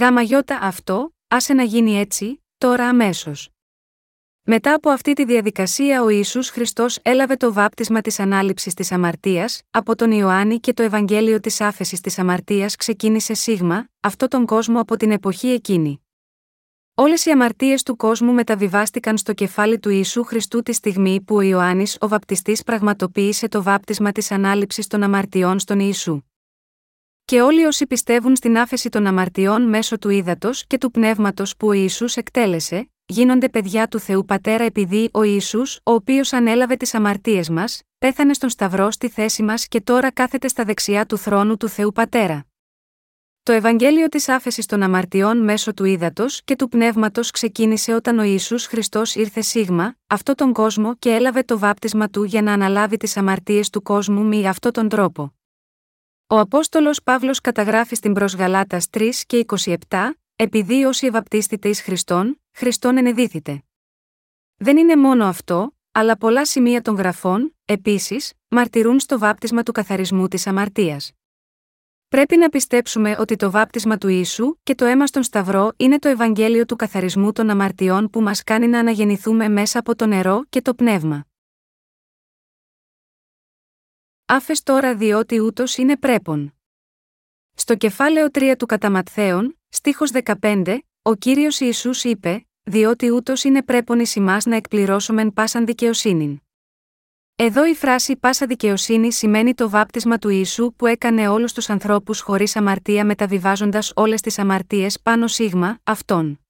[0.00, 3.48] Γάμα γιώτα αυτό, άσε να γίνει έτσι, τώρα αμέσως.
[4.46, 9.62] Μετά από αυτή τη διαδικασία ο Ιησούς Χριστός έλαβε το βάπτισμα της ανάληψης της αμαρτίας,
[9.70, 14.80] από τον Ιωάννη και το Ευαγγέλιο της άφεσης της αμαρτίας ξεκίνησε σίγμα, αυτό τον κόσμο
[14.80, 16.03] από την εποχή εκείνη.
[16.96, 21.40] Όλες οι αμαρτίες του κόσμου μεταβιβάστηκαν στο κεφάλι του Ιησού Χριστού τη στιγμή που ο
[21.40, 26.20] Ιωάννης ο βαπτιστής πραγματοποίησε το βάπτισμα της ανάληψης των αμαρτιών στον Ιησού.
[27.24, 31.66] Και όλοι όσοι πιστεύουν στην άφεση των αμαρτιών μέσω του ύδατος και του πνεύματος που
[31.66, 36.94] ο Ιησούς εκτέλεσε, γίνονται παιδιά του Θεού Πατέρα επειδή ο Ιησούς, ο οποίος ανέλαβε τις
[36.94, 41.56] αμαρτίες μας, πέθανε στον Σταυρό στη θέση μας και τώρα κάθεται στα δεξιά του θρόνου
[41.56, 42.46] του Θεού Πατέρα.
[43.44, 48.22] Το Ευαγγέλιο της άφεσης των αμαρτιών μέσω του ύδατος και του πνεύματος ξεκίνησε όταν ο
[48.22, 52.96] Ισού Χριστός ήρθε σίγμα, αυτό τον κόσμο και έλαβε το βάπτισμα του για να αναλάβει
[52.96, 55.34] τις αμαρτίες του κόσμου με αυτόν τον τρόπο.
[56.26, 59.44] Ο Απόστολος Παύλος καταγράφει στην προ Γαλάτα 3 και
[59.88, 63.62] 27, επειδή όσοι ευαπτίστητε εις Χριστόν, Χριστόν ενεδίθητε.
[64.56, 70.28] Δεν είναι μόνο αυτό, αλλά πολλά σημεία των γραφών, επίσης, μαρτυρούν στο βάπτισμα του καθαρισμού
[70.28, 71.12] της αμαρτίας.
[72.14, 76.08] Πρέπει να πιστέψουμε ότι το βάπτισμα του Ιησού και το αίμα στον Σταυρό είναι το
[76.08, 80.62] Ευαγγέλιο του καθαρισμού των αμαρτιών που μας κάνει να αναγεννηθούμε μέσα από το νερό και
[80.62, 81.26] το πνεύμα.
[84.24, 86.54] Άφες τώρα διότι ούτως είναι πρέπον.
[87.54, 94.00] Στο κεφάλαιο 3 του Καταματθέων, στίχος 15, ο Κύριος Ιησούς είπε «Διότι ούτως είναι πρέπον
[94.00, 96.43] εις ημάς να εκπληρώσομεν πάσαν δικαιοσύνην».
[97.36, 102.20] Εδώ η φράση πάσα δικαιοσύνη σημαίνει το βάπτισμα του Ιησού που έκανε όλους τους ανθρώπους
[102.20, 106.40] χωρίς αμαρτία μεταβιβάζοντας όλες τις αμαρτίες πάνω σίγμα, αυτόν.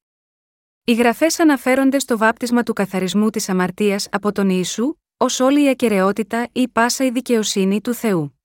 [0.85, 5.69] Οι γραφές αναφέρονται στο βάπτισμα του καθαρισμού της αμαρτίας από τον Ιησού, ως όλη η
[5.69, 8.39] ακαιρεότητα ή πάσα η δικαιοσύνη του Θεού.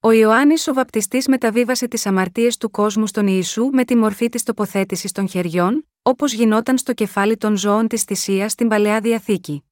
[0.00, 4.42] Ο Ιωάννης ο βαπτιστής μεταβίβασε τις αμαρτίες του κόσμου στον Ιησού με τη μορφή της
[4.42, 9.64] τοποθέτησης των χεριών, όπως γινόταν στο κεφάλι των ζώων της θυσίας στην παλαιά διαθήκη.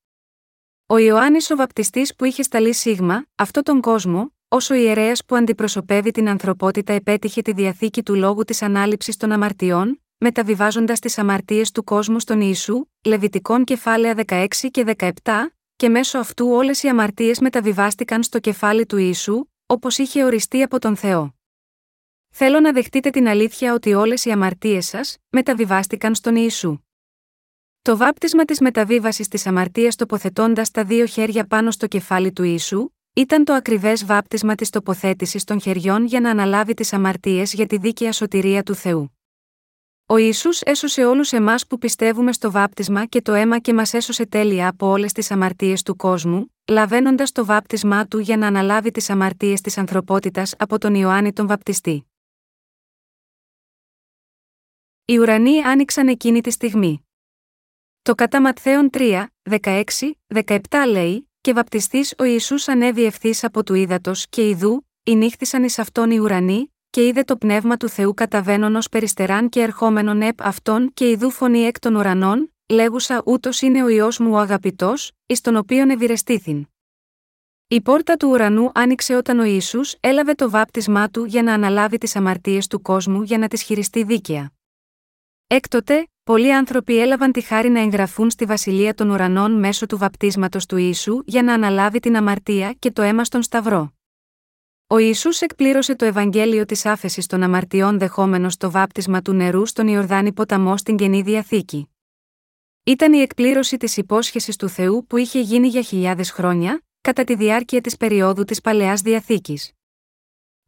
[0.91, 6.11] Ο Ιωάννης ο βαπτιστής που είχε σταλεί σίγμα, αυτόν τον κόσμο, όσο ιερέας που αντιπροσωπεύει
[6.11, 11.85] την ανθρωπότητα επέτυχε τη διαθήκη του λόγου της ανάληψης των αμαρτιών, μεταβιβάζοντας τις αμαρτίες του
[11.85, 15.11] κόσμου στον Ιησού, Λεβιτικών κεφάλαια 16 και 17,
[15.77, 20.79] και μέσω αυτού όλες οι αμαρτίες μεταβιβάστηκαν στο κεφάλι του Ιησού, όπως είχε οριστεί από
[20.79, 21.35] τον Θεό.
[22.31, 26.79] Θέλω να δεχτείτε την αλήθεια ότι όλες οι αμαρτίες σας μεταβιβάστηκαν στον Ιησού.
[27.89, 32.91] Το βάπτισμα της μεταβίβασης της αμαρτίας τοποθετώντας τα δύο χέρια πάνω στο κεφάλι του ίσου,
[33.13, 37.77] ήταν το ακριβές βάπτισμα της τοποθέτησης των χεριών για να αναλάβει τις αμαρτίες για τη
[37.79, 39.19] δίκαια σωτηρία του Θεού.
[40.07, 44.27] Ο Ισού έσωσε όλους εμάς που πιστεύουμε στο βάπτισμα και το αίμα και μας έσωσε
[44.27, 49.11] τέλεια από όλες τις αμαρτίες του κόσμου, λαβαίνοντας το βάπτισμά του για να αναλάβει τις
[49.11, 52.07] αμαρτίες της ανθρωπότητας από τον Ιωάννη τον Βαπτιστή.
[55.05, 57.03] Οι ουρανοί άνοιξαν εκείνη τη στιγμή.
[58.09, 59.27] Το κατά Ματθαίον 3,
[59.63, 59.81] 16,
[60.35, 65.79] 17 λέει: Και βαπτιστής ο Ιησούς ανέβη ευθύς από του ύδατος και ιδού, νύχθησαν εις
[65.79, 70.43] αυτόν οι ουρανοί, και είδε το πνεύμα του Θεού καταβαίνον ω περιστεράν και ερχόμενον επ
[70.43, 75.13] αυτόν και ιδού φωνή εκ των ουρανών, λέγουσα ούτως είναι ο ιό μου ο αγαπητός,
[75.27, 76.67] εις τον οποίον ευηρεστήθην.
[77.69, 81.99] Η πόρτα του ουρανού άνοιξε όταν ο Ισού έλαβε το βάπτισμά του για να αναλάβει
[81.99, 84.53] τις αμαρτίες του κόσμου για να τι χειριστεί δίκαια.
[85.47, 90.67] Έκτοτε, πολλοί άνθρωποι έλαβαν τη χάρη να εγγραφούν στη βασιλεία των ουρανών μέσω του βαπτίσματος
[90.67, 93.93] του Ιησού για να αναλάβει την αμαρτία και το αίμα στον Σταυρό.
[94.87, 99.89] Ο Ισού εκπλήρωσε το Ευαγγέλιο της άφεσης των αμαρτιών δεχόμενος το βάπτισμα του νερού στον
[99.89, 101.89] Ιορδάνη ποταμό στην καινή διαθήκη.
[102.85, 107.35] Ήταν η εκπλήρωση της υπόσχεσης του Θεού που είχε γίνει για χιλιάδες χρόνια, κατά τη
[107.35, 109.78] διάρκεια της περίοδου της παλαιάς διαθήκης.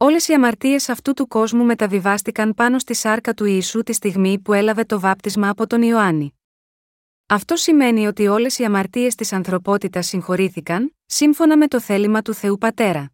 [0.03, 4.53] Όλες οι αμαρτίες αυτού του κόσμου μεταβιβάστηκαν πάνω στη σάρκα του Ιησού τη στιγμή που
[4.53, 6.35] έλαβε το βάπτισμα από τον Ιωάννη.
[7.27, 12.59] Αυτό σημαίνει ότι όλες οι αμαρτίες της ανθρωπότητας συγχωρήθηκαν, σύμφωνα με το θέλημα του Θεού
[12.59, 13.13] Πατέρα.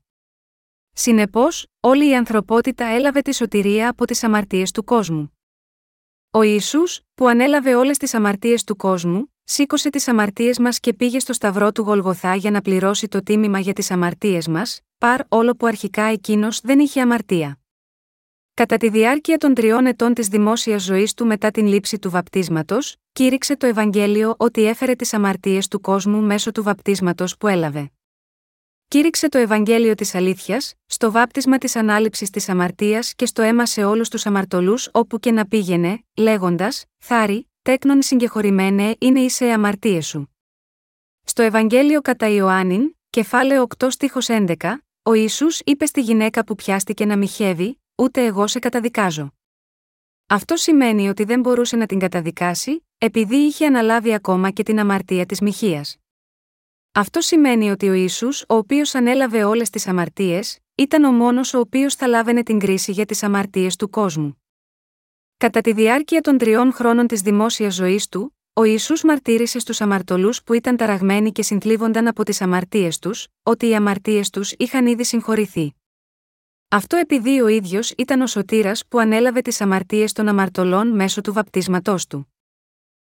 [0.92, 5.38] Συνεπώς, όλη η ανθρωπότητα έλαβε τη σωτηρία από τις αμαρτίες του κόσμου.
[6.31, 11.18] Ο Ιησούς, που ανέλαβε όλες τις αμαρτίες του κόσμου, σήκωσε τις αμαρτίες μας και πήγε
[11.18, 15.57] στο σταυρό του Γολγοθά για να πληρώσει το τίμημα για τις αμαρτίες μας, παρ όλο
[15.57, 17.59] που αρχικά εκείνος δεν είχε αμαρτία.
[18.55, 22.97] Κατά τη διάρκεια των τριών ετών της δημόσιας ζωής του μετά την λήψη του βαπτίσματος,
[23.13, 27.91] κήρυξε το Ευαγγέλιο ότι έφερε τις αμαρτίες του κόσμου μέσω του βαπτίσματος που έλαβε.
[28.89, 33.85] Κήρυξε το Ευαγγέλιο της Αλήθειας, στο βάπτισμα της ανάληψης της αμαρτίας και στο αίμα σε
[33.85, 40.07] όλους τους αμαρτωλούς όπου και να πήγαινε, λέγοντας: Θάρι, τέκνον συγκεχωρημένε είναι η σε αμαρτίες
[40.07, 40.37] σου.
[41.25, 44.55] Στο Ευαγγέλιο κατά Ιωάννην, κεφάλαιο 8 στίχος 11,
[45.09, 49.33] ο Ισού είπε στη γυναίκα που πιάστηκε να μοιχεύει, ούτε εγώ σε καταδικάζω.
[50.27, 55.27] Αυτό σημαίνει ότι δεν μπορούσε να την καταδικάσει, επειδή είχε αναλάβει ακόμα και την αμαρτία
[55.27, 55.97] της μοιχείας.
[56.92, 61.59] Αυτό σημαίνει ότι ο Ισού, ο οποίος ανέλαβε όλες τις αμαρτίες, ήταν ο μόνος ο
[61.59, 64.42] οποίος θα λάβαινε την κρίση για τις αμαρτίες του κόσμου.
[65.37, 70.42] Κατά τη διάρκεια των τριών χρόνων της δημόσιας ζωής του, ο Ιησούς μαρτύρησε στους αμαρτωλούς
[70.42, 75.05] που ήταν ταραγμένοι και συνθλίβονταν από τις αμαρτίες τους, ότι οι αμαρτίες τους είχαν ήδη
[75.05, 75.75] συγχωρηθεί.
[76.69, 81.33] Αυτό επειδή ο ίδιος ήταν ο σωτήρας που ανέλαβε τις αμαρτίες των αμαρτωλών μέσω του
[81.33, 82.33] βαπτίσματός του.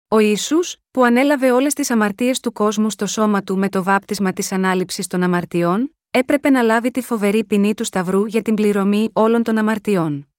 [0.08, 4.34] Ο Ιησούς, που ανέλαβε όλες τις αμαρτίες του κόσμου στο σώμα του με το βάπτισμα
[4.34, 9.10] της ανάληψης των αμαρτιών, έπρεπε να λάβει τη φοβερή ποινή του Σταυρού για την πληρωμή
[9.14, 10.33] όλων των αμαρτιών.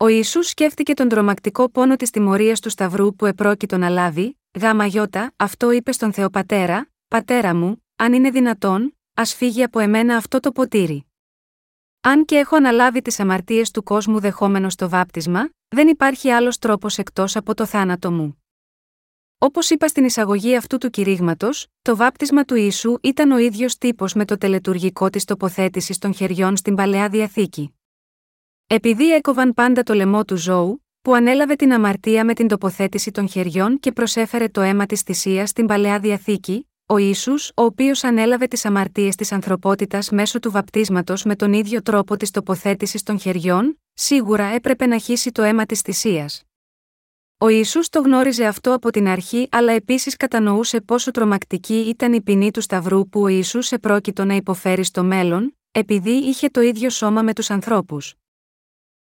[0.00, 4.86] Ο Ιησούς σκέφτηκε τον τρομακτικό πόνο της τιμωρίας του Σταυρού που επρόκειτο να λάβει, γάμα
[4.86, 10.40] γιώτα, αυτό είπε στον Θεοπατέρα, Πατέρα μου, αν είναι δυνατόν, ας φύγει από εμένα αυτό
[10.40, 11.06] το ποτήρι.
[12.00, 16.98] Αν και έχω αναλάβει τις αμαρτίες του κόσμου δεχόμενος το βάπτισμα, δεν υπάρχει άλλος τρόπος
[16.98, 18.42] εκτός από το θάνατο μου.
[19.38, 24.14] Όπως είπα στην εισαγωγή αυτού του κηρύγματος, το βάπτισμα του Ιησού ήταν ο ίδιος τύπος
[24.14, 27.77] με το τελετουργικό της τοποθέτησης των χεριών στην παλαιά διαθήκη.
[28.70, 33.28] Επειδή έκοβαν πάντα το λαιμό του ζώου, που ανέλαβε την αμαρτία με την τοποθέτηση των
[33.28, 38.46] χεριών και προσέφερε το αίμα της θυσίας στην παλαιά διαθήκη, ο ίσου, ο οποίος ανέλαβε
[38.46, 43.80] τις αμαρτίες της ανθρωπότητας μέσω του βαπτίσματος με τον ίδιο τρόπο της τοποθέτησης των χεριών,
[43.92, 46.42] σίγουρα έπρεπε να χύσει το αίμα της θυσίας.
[47.38, 52.20] Ο Ισού το γνώριζε αυτό από την αρχή, αλλά επίσης κατανοούσε πόσο τρομακτική ήταν η
[52.20, 56.90] ποινή του Σταυρού που ο Ισού επρόκειτο να υποφέρει στο μέλλον, επειδή είχε το ίδιο
[56.90, 58.14] σώμα με τους ανθρώπους.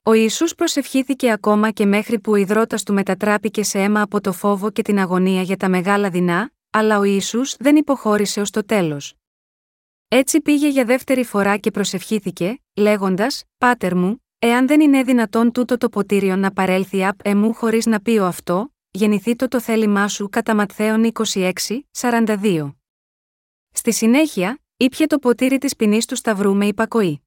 [0.07, 4.31] Ο Ιησούς προσευχήθηκε ακόμα και μέχρι που ο υδρότας του μετατράπηκε σε αίμα από το
[4.31, 8.65] φόβο και την αγωνία για τα μεγάλα δεινά, αλλά ο Ιησούς δεν υποχώρησε ως το
[8.65, 9.13] τέλος.
[10.07, 15.77] Έτσι πήγε για δεύτερη φορά και προσευχήθηκε, λέγοντας «Πάτερ μου, εάν δεν είναι δυνατόν τούτο
[15.77, 20.07] το ποτήριο να παρέλθει απ' εμού χωρίς να πει ο αυτό, γεννηθεί το το θέλημά
[20.07, 21.51] σου» κατά Ματθαίων 26,
[21.97, 22.75] 42.
[23.71, 27.24] Στη συνέχεια, ήπια το ποτήρι της ποινής του Σταυρού με υπακοή.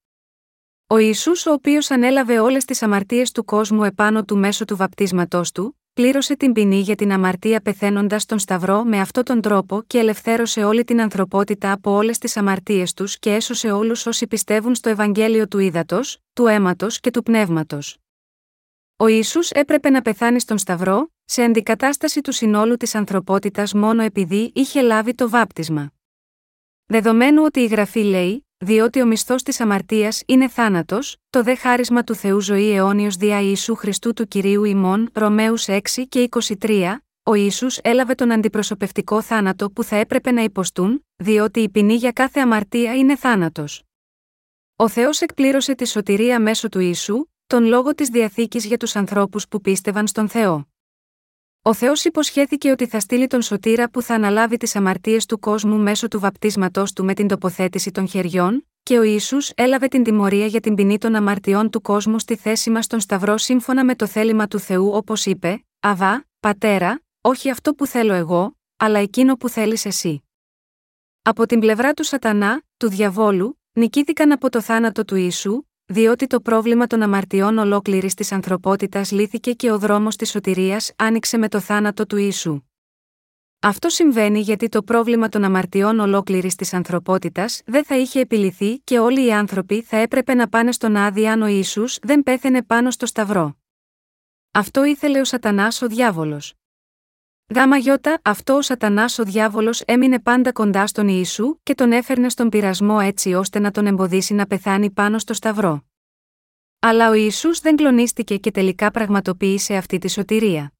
[0.90, 5.52] Ο Ισού, ο οποίος ανέλαβε όλες τις αμαρτίες του κόσμου επάνω του μέσω του βαπτίσματός
[5.52, 9.98] του, πλήρωσε την ποινή για την αμαρτία πεθαίνοντας στον Σταυρό με αυτόν τον τρόπο και
[9.98, 14.88] ελευθέρωσε όλη την ανθρωπότητα από όλες τις αμαρτίες τους και έσωσε όλους όσοι πιστεύουν στο
[14.88, 16.00] Ευαγγέλιο του ύδατο,
[16.32, 17.98] του αίματος και του πνεύματος.
[18.96, 24.52] Ο Ισού έπρεπε να πεθάνει στον Σταυρό, σε αντικατάσταση του συνόλου της ανθρωπότητας μόνο επειδή
[24.54, 25.92] είχε λάβει το βάπτισμα.
[26.86, 32.04] Δεδομένου ότι η γραφή λέει, διότι ο μισθός της αμαρτίας είναι θάνατος, το δε χάρισμα
[32.04, 36.28] του Θεού ζωή αιώνιος δια Ιησού Χριστού του κυρίου ημών, Ρωμαίους 6 και
[36.60, 41.94] 23, ο Ιησούς έλαβε τον αντιπροσωπευτικό θάνατο που θα έπρεπε να υποστούν, διότι η ποινή
[41.94, 43.82] για κάθε αμαρτία είναι θάνατος.
[44.76, 49.48] Ο Θεός εκπλήρωσε τη σωτηρία μέσω του Ιησού, τον λόγο της διαθήκης για τους ανθρώπους
[49.48, 50.67] που πίστευαν στον Θεό.
[51.62, 55.78] Ο Θεός υποσχέθηκε ότι θα στείλει τον σωτήρα που θα αναλάβει τις αμαρτίες του κόσμου
[55.78, 60.46] μέσω του βαπτίσματός του με την τοποθέτηση των χεριών, και ο Ισού έλαβε την τιμωρία
[60.46, 64.06] για την ποινή των αμαρτιών του κόσμου στη θέση μας στον Σταυρό σύμφωνα με το
[64.06, 69.48] θέλημα του Θεού, όπως είπε: Αβά, πατέρα, όχι αυτό που θέλω εγώ, αλλά εκείνο που
[69.48, 70.22] θέλεις εσύ.
[71.22, 76.40] Από την πλευρά του Σατανά, του διαβόλου, νικήθηκαν από το θάνατο του Ιησού, διότι το
[76.40, 81.60] πρόβλημα των αμαρτιών ολόκληρης της ανθρωπότητας λύθηκε και ο δρόμος της σωτηρίας άνοιξε με το
[81.60, 82.62] θάνατο του Ιησού.
[83.60, 88.98] Αυτό συμβαίνει γιατί το πρόβλημα των αμαρτιών ολόκληρης της ανθρωπότητας δεν θα είχε επιληθεί και
[88.98, 92.90] όλοι οι άνθρωποι θα έπρεπε να πάνε στον Άδη αν ο Ιησούς δεν πέθαινε πάνω
[92.90, 93.56] στο Σταυρό.
[94.50, 96.57] Αυτό ήθελε ο Σατανάς ο διάβολος.
[97.54, 102.28] Γάμα γιώτα, αυτό ο Σατανάς ο διάβολος έμεινε πάντα κοντά στον Ιησού και τον έφερνε
[102.28, 105.84] στον πειρασμό έτσι ώστε να τον εμποδίσει να πεθάνει πάνω στο Σταυρό.
[106.78, 110.72] Αλλά ο Ιησούς δεν κλονίστηκε και τελικά πραγματοποίησε αυτή τη σωτηρία.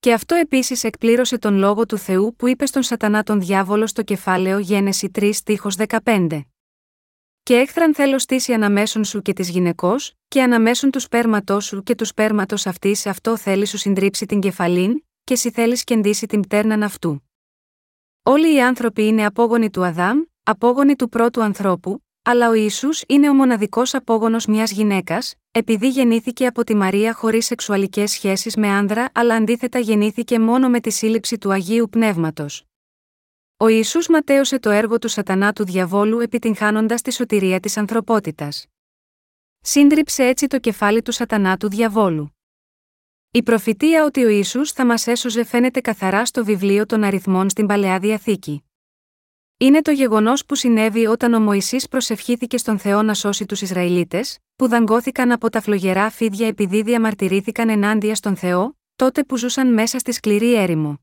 [0.00, 4.02] Και αυτό επίσης εκπλήρωσε τον λόγο του Θεού που είπε στον Σατανά τον διάβολο στο
[4.02, 6.40] κεφάλαιο Γένεση 3 στίχος 15.
[7.42, 11.94] Και έχθραν θέλω στήσει αναμέσων σου και της γυναικός, και αναμέσων του σπέρματός σου και
[11.94, 16.82] του σπέρματος αυτής αυτό θέλεις σου συντρίψει την κεφαλήν, και εσύ θέλεις κεντήσει την πτέρναν
[16.82, 17.22] αυτού.
[18.22, 23.30] Όλοι οι άνθρωποι είναι απόγονοι του Αδάμ, απόγονοι του πρώτου ανθρώπου, αλλά ο Ιησούς είναι
[23.30, 29.08] ο μοναδικός απόγονος μιας γυναίκας, επειδή γεννήθηκε από τη Μαρία χωρίς σεξουαλικές σχέσεις με άνδρα,
[29.14, 32.64] αλλά αντίθετα γεννήθηκε μόνο με τη σύλληψη του Αγίου Πνεύματος.
[33.56, 38.66] Ο Ιησούς ματέωσε το έργο του σατανά του διαβόλου επιτυγχάνοντας τη σωτηρία της ανθρωπότητας.
[39.60, 42.39] Σύντριψε έτσι το κεφάλι του σατανά του διαβόλου.
[43.32, 47.66] Η προφητεία ότι ο Ισού θα μας έσωζε φαίνεται καθαρά στο βιβλίο των αριθμών στην
[47.66, 48.64] παλαιά διαθήκη.
[49.58, 54.38] Είναι το γεγονός που συνέβη όταν ο Μωυσής προσευχήθηκε στον Θεό να σώσει τους Ισραηλίτες,
[54.56, 59.98] που δαγκώθηκαν από τα φλογερά φίδια επειδή διαμαρτυρήθηκαν ενάντια στον Θεό, τότε που ζούσαν μέσα
[59.98, 61.00] στη σκληρή έρημο.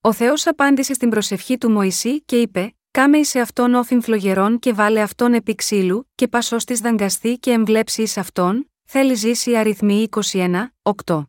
[0.00, 4.72] Ο Θεός απάντησε στην προσευχή του Μωυσή και είπε: Κάμε εις αυτόν όφιν φλογερών και
[4.72, 10.08] βάλε αυτόν επί ξύλου, και πασό της δαγκαστεί και εμβλέψει εις αυτόν, Θέλει ζήσει αριθμοί
[10.10, 10.66] 21,
[11.04, 11.22] 8.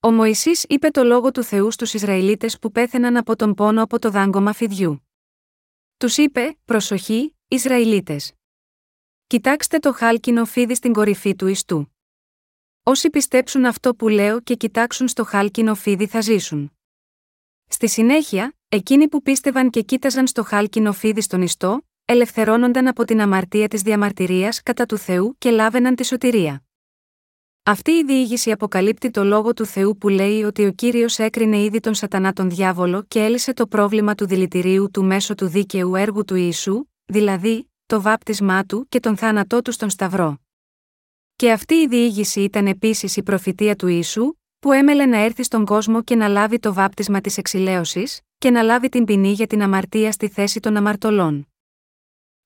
[0.00, 3.98] Ο Μωυσής είπε το λόγο του Θεού στους Ισραηλίτες που πέθαιναν από τον πόνο από
[3.98, 5.08] το δάγκωμα φιδιού.
[5.96, 8.32] Τους είπε, προσοχή, Ισραηλίτες.
[9.26, 11.94] Κοιτάξτε το χάλκινο φίδι στην κορυφή του ιστού.
[12.82, 16.76] Όσοι πιστέψουν αυτό που λέω και κοιτάξουν στο χάλκινο φίδι θα ζήσουν.
[17.66, 23.20] Στη συνέχεια, εκείνοι που πίστευαν και κοίταζαν στο χάλκινο φίδι στον ιστό, ελευθερώνονταν από την
[23.20, 26.62] αμαρτία της διαμαρτυρίας κατά του Θεού και λάβαιναν τη σωτηρία.
[27.62, 31.80] Αυτή η διήγηση αποκαλύπτει το λόγο του Θεού που λέει ότι ο κύριος έκρινε ήδη
[31.80, 36.24] τον Σατανά τον διάβολο και έλυσε το πρόβλημα του δηλητηρίου του μέσω του δίκαιου έργου
[36.24, 40.38] του Ιησού, δηλαδή, το βάπτισμά του και τον θάνατό του στον Σταυρό.
[41.36, 45.64] Και αυτή η διήγηση ήταν επίσης η προφητεία του Ιησού, που έμελε να έρθει στον
[45.64, 49.62] κόσμο και να λάβει το βάπτισμα της εξηλαίωσης, και να λάβει την ποινή για την
[49.62, 51.53] αμαρτία στη θέση των αμαρτωλών.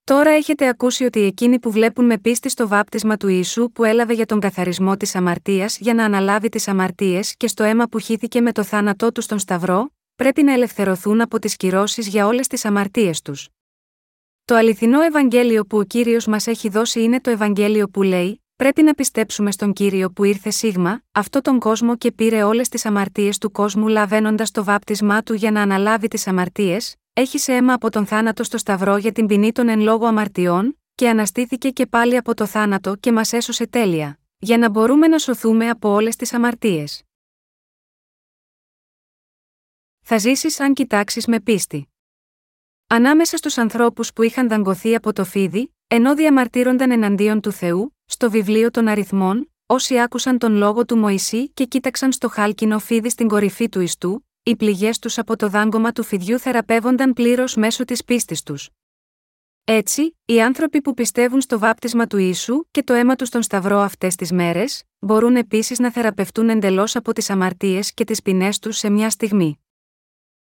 [0.09, 4.13] Τώρα έχετε ακούσει ότι εκείνοι που βλέπουν με πίστη στο βάπτισμα του Ιησού που έλαβε
[4.13, 8.41] για τον καθαρισμό της αμαρτίας για να αναλάβει τις αμαρτίες και στο αίμα που χύθηκε
[8.41, 12.65] με το θάνατό του στον Σταυρό, πρέπει να ελευθερωθούν από τις κυρώσεις για όλες τις
[12.65, 13.49] αμαρτίες τους.
[14.45, 18.83] Το αληθινό Ευαγγέλιο που ο κύριος μας έχει δώσει είναι το Ευαγγέλιο που λέει: Πρέπει
[18.83, 23.37] να πιστέψουμε στον κύριο που ήρθε σίγμα, αυτό τον κόσμο και πήρε όλες τις αμαρτίες
[23.37, 28.05] του κόσμου λαβαίνοντας το βάπτισμά του για να αναλάβει τις αμαρτίες, έχεις αίμα από τον
[28.05, 32.33] θάνατο στο Σταυρό για την ποινή των εν λόγω αμαρτιών, και αναστήθηκε και πάλι από
[32.33, 37.03] το θάνατο και μας έσωσε τέλεια, για να μπορούμε να σωθούμε από όλες τις αμαρτίες.
[40.01, 41.89] Θα ζήσεις αν κοιτάξεις με πίστη.
[42.87, 48.29] Ανάμεσα στους ανθρώπους που είχαν δαγκωθεί από το φίδι, ενώ διαμαρτύρονταν εναντίον του Θεού, στο
[48.29, 53.27] βιβλίο των αριθμών, όσοι άκουσαν τον λόγο του Μωυσή και κοίταξαν στο χάλκινο φίδι στην
[53.27, 58.03] κορυφή του ιστού, οι πληγές τους από το δάγκωμα του φιδιού θεραπεύονταν πλήρως μέσω της
[58.03, 58.69] πίστης τους.
[59.63, 63.79] Έτσι, οι άνθρωποι που πιστεύουν στο βάπτισμα του ίσου και το αίμα τους στον Σταυρό
[63.79, 68.77] αυτές τις μέρες, μπορούν επίσης να θεραπευτούν εντελώς από τις αμαρτίες και τις ποινές τους
[68.77, 69.59] σε μια στιγμή.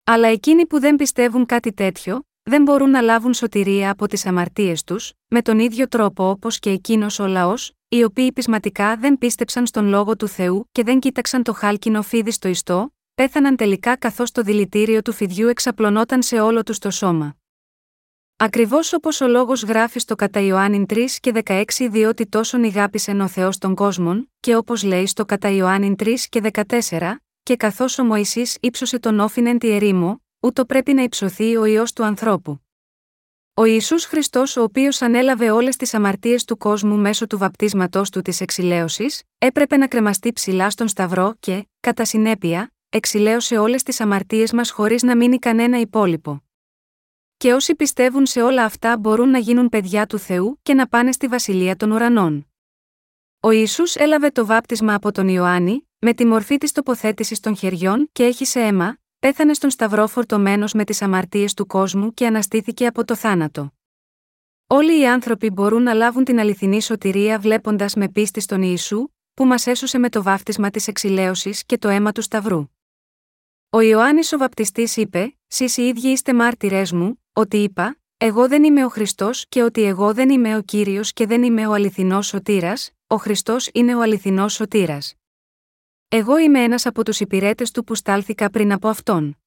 [0.04, 4.84] Αλλά εκείνοι που δεν πιστεύουν κάτι τέτοιο, δεν μπορούν να λάβουν σωτηρία από τις αμαρτίες
[4.84, 9.66] τους, με τον ίδιο τρόπο όπως και εκείνος ο λαός, οι οποίοι πεισματικά δεν πίστεψαν
[9.66, 14.32] στον λόγο του Θεού και δεν κοίταξαν το χάλκινο φίδι στο ιστό, πέθαναν τελικά καθώς
[14.32, 17.36] το δηλητήριο του φιδιού εξαπλωνόταν σε όλο τους το σώμα.
[18.38, 23.28] Ακριβώς όπως ο λόγος γράφει στο κατά Ιωάννη 3 και 16 διότι τόσον ηγάπησε ο
[23.28, 26.41] Θεός των κόσμων, και όπως λέει στο κατά Ιωάννη 3 και
[26.89, 31.66] 14, και καθώς ο Μωυσής ύψωσε τον όφινεν τη ερήμο, ούτω πρέπει να υψωθεί ο
[31.66, 32.62] ιό του ανθρώπου.
[33.53, 38.22] Ο Ισού Χριστός, ο οποίος ανέλαβε όλες τις αμαρτίες του κόσμου μέσω του βαπτίσματός του
[38.22, 44.53] της εξηλαίωσης, έπρεπε να κρεμαστεί ψηλά στον Σταυρό και, κατά συνέπεια, εξηλαίωσε όλες τις αμαρτίες
[44.53, 46.43] μας χωρίς να μείνει κανένα υπόλοιπο.
[47.37, 51.11] Και όσοι πιστεύουν σε όλα αυτά μπορούν να γίνουν παιδιά του Θεού και να πάνε
[51.11, 52.51] στη βασιλεία των ουρανών.
[53.39, 58.09] Ο Ισού έλαβε το βάπτισμα από τον Ιωάννη, με τη μορφή της τοποθέτησης των χεριών
[58.11, 62.85] και έχει σε αίμα, πέθανε στον Σταυρό φορτωμένο με τις αμαρτίες του κόσμου και αναστήθηκε
[62.85, 63.73] από το θάνατο.
[64.67, 69.45] Όλοι οι άνθρωποι μπορούν να λάβουν την αληθινή σωτηρία βλέποντας με πίστη στον Ιησού, που
[69.45, 72.65] μας έσωσε με το βάφτισμα της εξηλαίωσης και το αίμα του Σταυρού.
[73.74, 78.63] Ο Ιωάννης ο Βαπτιστής είπε: Σει οι ίδιοι είστε μάρτυρές μου, ότι είπα, Εγώ δεν
[78.63, 82.28] είμαι ο Χριστός και ότι εγώ δεν είμαι ο κύριος και δεν είμαι ο αληθινός
[82.28, 85.15] σωτήρας, ο Χριστός είναι ο αληθινός σωτήρας.
[86.07, 89.38] Εγώ είμαι ένας από τους υπηρέτες του που στάλθηκα πριν από αυτόν.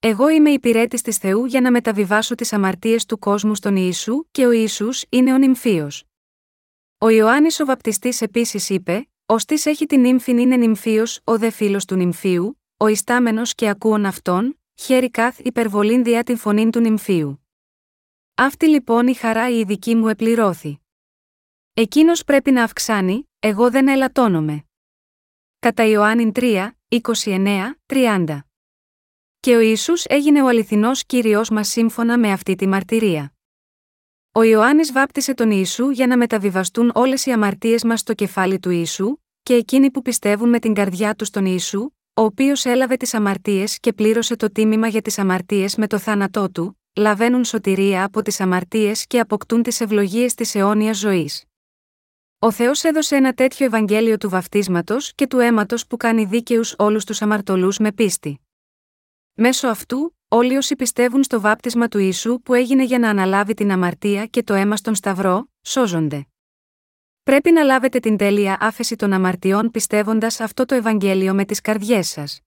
[0.00, 4.46] Εγώ είμαι υπηρέτης της Θεού για να μεταβιβάσω τις αμαρτίες του κόσμου στον Ιησού και
[4.46, 6.04] ο Ιησούς είναι ο νυμφίος.
[6.98, 11.50] Ο Ιωάννης ο Βαπτιστής επίσης είπε: Ω τη έχει την νύμφην είναι νυμφίος, ο δε
[11.50, 16.80] φίλος του νυμφίου, ο ιστάμενος και ακούων αυτόν, χέρι καθ υπερβολήν διά την φωνήν του
[16.80, 17.46] νυμφίου.
[18.34, 20.80] Αυτή λοιπόν η χαρά η δική μου επληρώθη.
[21.74, 24.64] Εκείνος πρέπει να αυξάνει, εγώ δεν ελαττώνομαι.
[25.58, 28.38] Κατά Ιωάννη 3, 29, 30.
[29.40, 33.34] Και ο Ισού έγινε ο αληθινός κύριος μας σύμφωνα με αυτή τη μαρτυρία.
[34.32, 38.70] Ο Ιωάννης βάπτισε τον Ιησού για να μεταβιβαστούν όλες οι αμαρτίες μας στο κεφάλι του
[38.70, 43.14] Ιησού, και εκείνοι που πιστεύουν με την καρδιά τους στον Ιησού, ο οποίος έλαβε τις
[43.14, 48.22] αμαρτίες και πλήρωσε το τίμημα για τις αμαρτίες με το θάνατό του, λαβαίνουν σωτηρία από
[48.22, 51.44] τις αμαρτίες και αποκτούν τις ευλογίες της αιώνιας ζωής.
[52.38, 57.04] Ο Θεός έδωσε ένα τέτοιο Ευαγγέλιο του βαφτίσματος και του αίματος που κάνει δίκαιους όλους
[57.04, 58.40] τους αμαρτωλούς με πίστη.
[59.34, 63.70] Μέσω αυτού, όλοι όσοι πιστεύουν στο βάπτισμα του Ιησού που έγινε για να αναλάβει την
[63.70, 66.29] αμαρτία και το αίμα στον Σταυρό, σώζονται.
[67.30, 72.08] Πρέπει να λάβετε την τέλεια άφεση των αμαρτιών πιστεύοντας αυτό το Ευαγγέλιο με τις καρδιές
[72.08, 72.40] σας.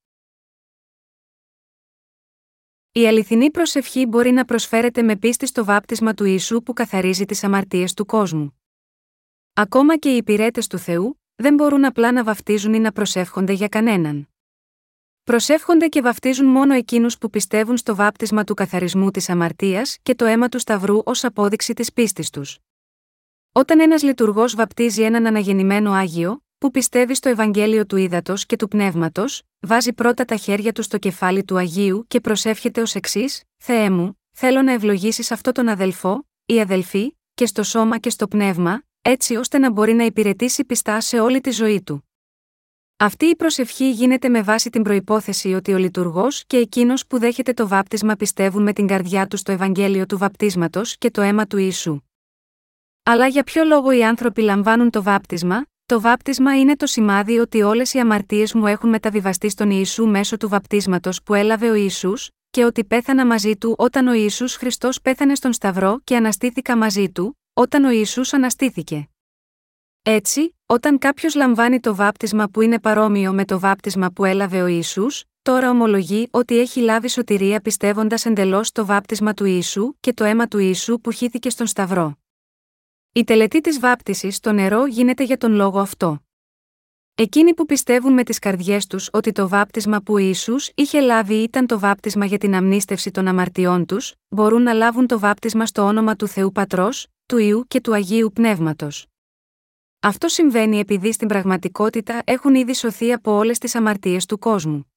[2.92, 7.44] Η αληθινή προσευχή μπορεί να προσφέρεται με πίστη στο βάπτισμα του Ιησού που καθαρίζει τις
[7.44, 8.62] αμαρτίες του κόσμου.
[9.54, 13.68] Ακόμα και οι υπηρέτες του Θεού, δεν μπορούν απλά να βαφτίζουν ή να προσεύχονται για
[13.68, 14.30] κανέναν.
[15.24, 20.26] Προσεύχονται και βαφτίζουν μόνο εκείνους που πιστεύουν στο βάπτισμα του καθαρισμού της αμαρτίας και το
[20.26, 22.58] αίμα του Σταυρού ως απόδειξη της πίστης τους.
[23.56, 28.68] Όταν ένας λειτουργός βαπτίζει έναν αναγεννημένο άγιο, που πιστεύει στο Ευαγγέλιο του Ήδατος και του
[28.68, 33.90] Πνεύματος, βάζει πρώτα τα χέρια του στο κεφάλι του Αγίου και προσεύχεται ως εξής: Θεέ
[33.90, 38.84] μου, θέλω να ευλογήσεις αυτό τον αδελφό, η αδελφή, και στο σώμα και στο πνεύμα,
[39.02, 42.08] έτσι ώστε να μπορεί να υπηρετήσει πιστά σε όλη τη ζωή του.
[42.98, 47.54] Αυτή η προσευχή γίνεται με βάση την προπόθεση ότι ο λειτουργός και εκείνος που δέχεται
[47.54, 51.58] το βάπτισμα πιστεύουν με την καρδιά του στο Ευαγγέλιο του βαπτίσματος και το αίμα του
[51.58, 52.02] Ιησού.
[53.06, 57.62] Αλλά για ποιο λόγο οι άνθρωποι λαμβάνουν το βάπτισμα, το βάπτισμα είναι το σημάδι ότι
[57.62, 62.30] όλες οι αμαρτίες μου έχουν μεταβιβαστεί στον Ιησού μέσω του βαπτίσματος που έλαβε ο Ιησούς,
[62.50, 67.12] και ότι πέθανα μαζί του όταν ο Ιησούς Χριστός πέθανε στον Σταυρό και αναστήθηκα μαζί
[67.12, 69.10] του, όταν ο Ιησούς αναστήθηκε.
[70.04, 74.68] Έτσι, όταν κάποιος λαμβάνει το βάπτισμα που είναι παρόμοιο με το βάπτισμα που έλαβε ο
[74.68, 80.24] Ιησούς, τώρα ομολογεί ότι έχει λάβει σωτηρία πιστεύοντας εντελώς το βάπτισμα του Ιησού και το
[80.24, 82.18] αίμα του Ιησού που χύθηκε στον Σταυρό.
[83.16, 86.24] Η τελετή της βάπτισης στο νερό γίνεται για τον λόγο αυτό.
[87.16, 91.36] Εκείνοι που πιστεύουν με τις καρδιές τους ότι το βάπτισμα που ο Ισού είχε λάβει
[91.36, 95.82] ήταν το βάπτισμα για την αμνίστευση των αμαρτιών τους, μπορούν να λάβουν το βάπτισμα στο
[95.82, 99.08] όνομα του Θεού Πατρός, του Ιού και του Αγίου Πνεύματος.
[100.00, 104.93] Αυτό συμβαίνει επειδή στην πραγματικότητα έχουν ήδη σωθεί από όλες τις αμαρτίες του κόσμου.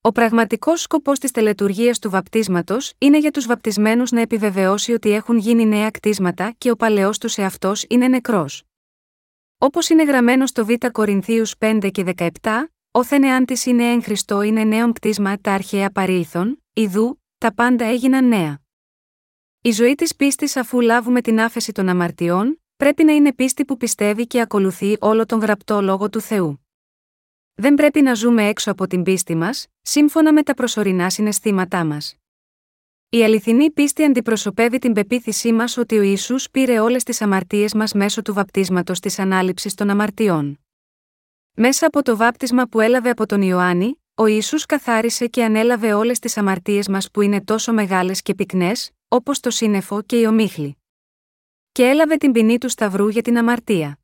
[0.00, 5.36] Ο πραγματικός σκοπός της τελετουργίας του βαπτίσματος είναι για τους βαπτισμένους να επιβεβαιώσει ότι έχουν
[5.36, 8.62] γίνει νέα κτίσματα και ο παλαιός τους εαυτός είναι νεκρός.
[9.58, 14.42] Όπως είναι γραμμένο στο Β Κορινθίους 5 και 17, όθεν εάν της είναι εν Χριστώ
[14.42, 18.60] είναι νέον κτίσμα τα αρχαία παρήλθον, ιδού, τα πάντα έγιναν νέα.
[19.62, 23.76] Η ζωή της πίστης αφού λάβουμε την άφεση των αμαρτιών, πρέπει να είναι πίστη που
[23.76, 26.67] πιστεύει και ακολουθεί όλο τον γραπτό λόγο του Θεού.
[27.60, 32.14] Δεν πρέπει να ζούμε έξω από την πίστη μας, σύμφωνα με τα προσωρινά συναισθήματά μας.
[33.08, 37.92] Η αληθινή πίστη αντιπροσωπεύει την πεποίθησή μας ότι ο Ιησούς πήρε όλες τις αμαρτίες μας
[37.92, 40.58] μέσω του βαπτίσματος της ανάληψης των αμαρτιών.
[41.56, 46.18] Μέσα από το βάπτισμα που έλαβε από τον Ιωάννη, ο Ιησούς καθάρισε και ανέλαβε όλες
[46.18, 50.76] τις αμαρτίες μας που είναι τόσο μεγάλες και πυκνές, όπως το σύννεφο και η ομίχλη.
[51.72, 53.98] Και έλαβε την ποινή του Σταυρού για την αμαρτία.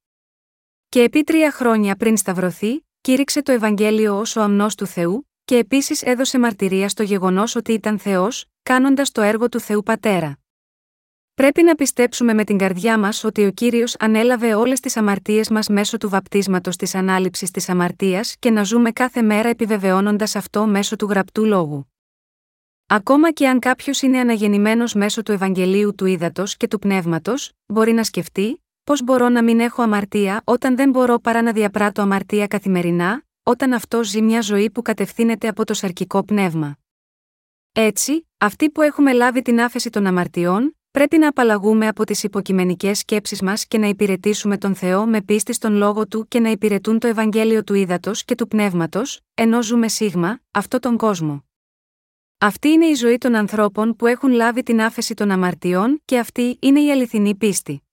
[0.89, 5.57] Και επί τρία χρόνια πριν σταυρωθεί, κήρυξε το Ευαγγέλιο ως ο αμνός του Θεού, και
[5.57, 10.39] επίσης έδωσε μαρτυρία στο γεγονός ότι ήταν Θεός, κάνοντας το έργο του Θεού Πατέρα.
[11.35, 15.69] Πρέπει να πιστέψουμε με την καρδιά μας ότι ο κύριος ανέλαβε όλες τις αμαρτίες μας
[15.69, 20.97] μέσω του βαπτίσματος της ανάληψης της αμαρτίας και να ζούμε κάθε μέρα επιβεβαιώνοντας αυτό μέσω
[20.97, 21.93] του γραπτού λόγου.
[22.87, 27.93] Ακόμα και αν κάποιος είναι αναγεννημένος μέσω του Ευαγγελίου του Ήδατος και του Πνεύματος, μπορεί
[27.93, 32.47] να σκεφτεί, πώς μπορώ να μην έχω αμαρτία όταν δεν μπορώ παρά να διαπράττω αμαρτία
[32.47, 36.79] καθημερινά, όταν αυτό ζει μια ζωή που κατευθύνεται από το σαρκικό πνεύμα.
[37.73, 42.99] Έτσι, αυτοί που έχουμε λάβει την άφεση των αμαρτιών, πρέπει να απαλλαγούμε από τις υποκειμενικές
[42.99, 46.99] σκέψεις μας και να υπηρετήσουμε τον Θεό με πίστη στον λόγο του και να υπηρετούν
[46.99, 51.45] το Ευαγγέλιο του ύδατο και του πνεύματος, ενώ ζούμε σίγμα, αυτό τον κόσμο.
[52.39, 56.57] Αυτή είναι η ζωή των ανθρώπων που έχουν λάβει την άφεση των αμαρτιών και αυτή
[56.61, 57.84] είναι η αληθινή πίστη.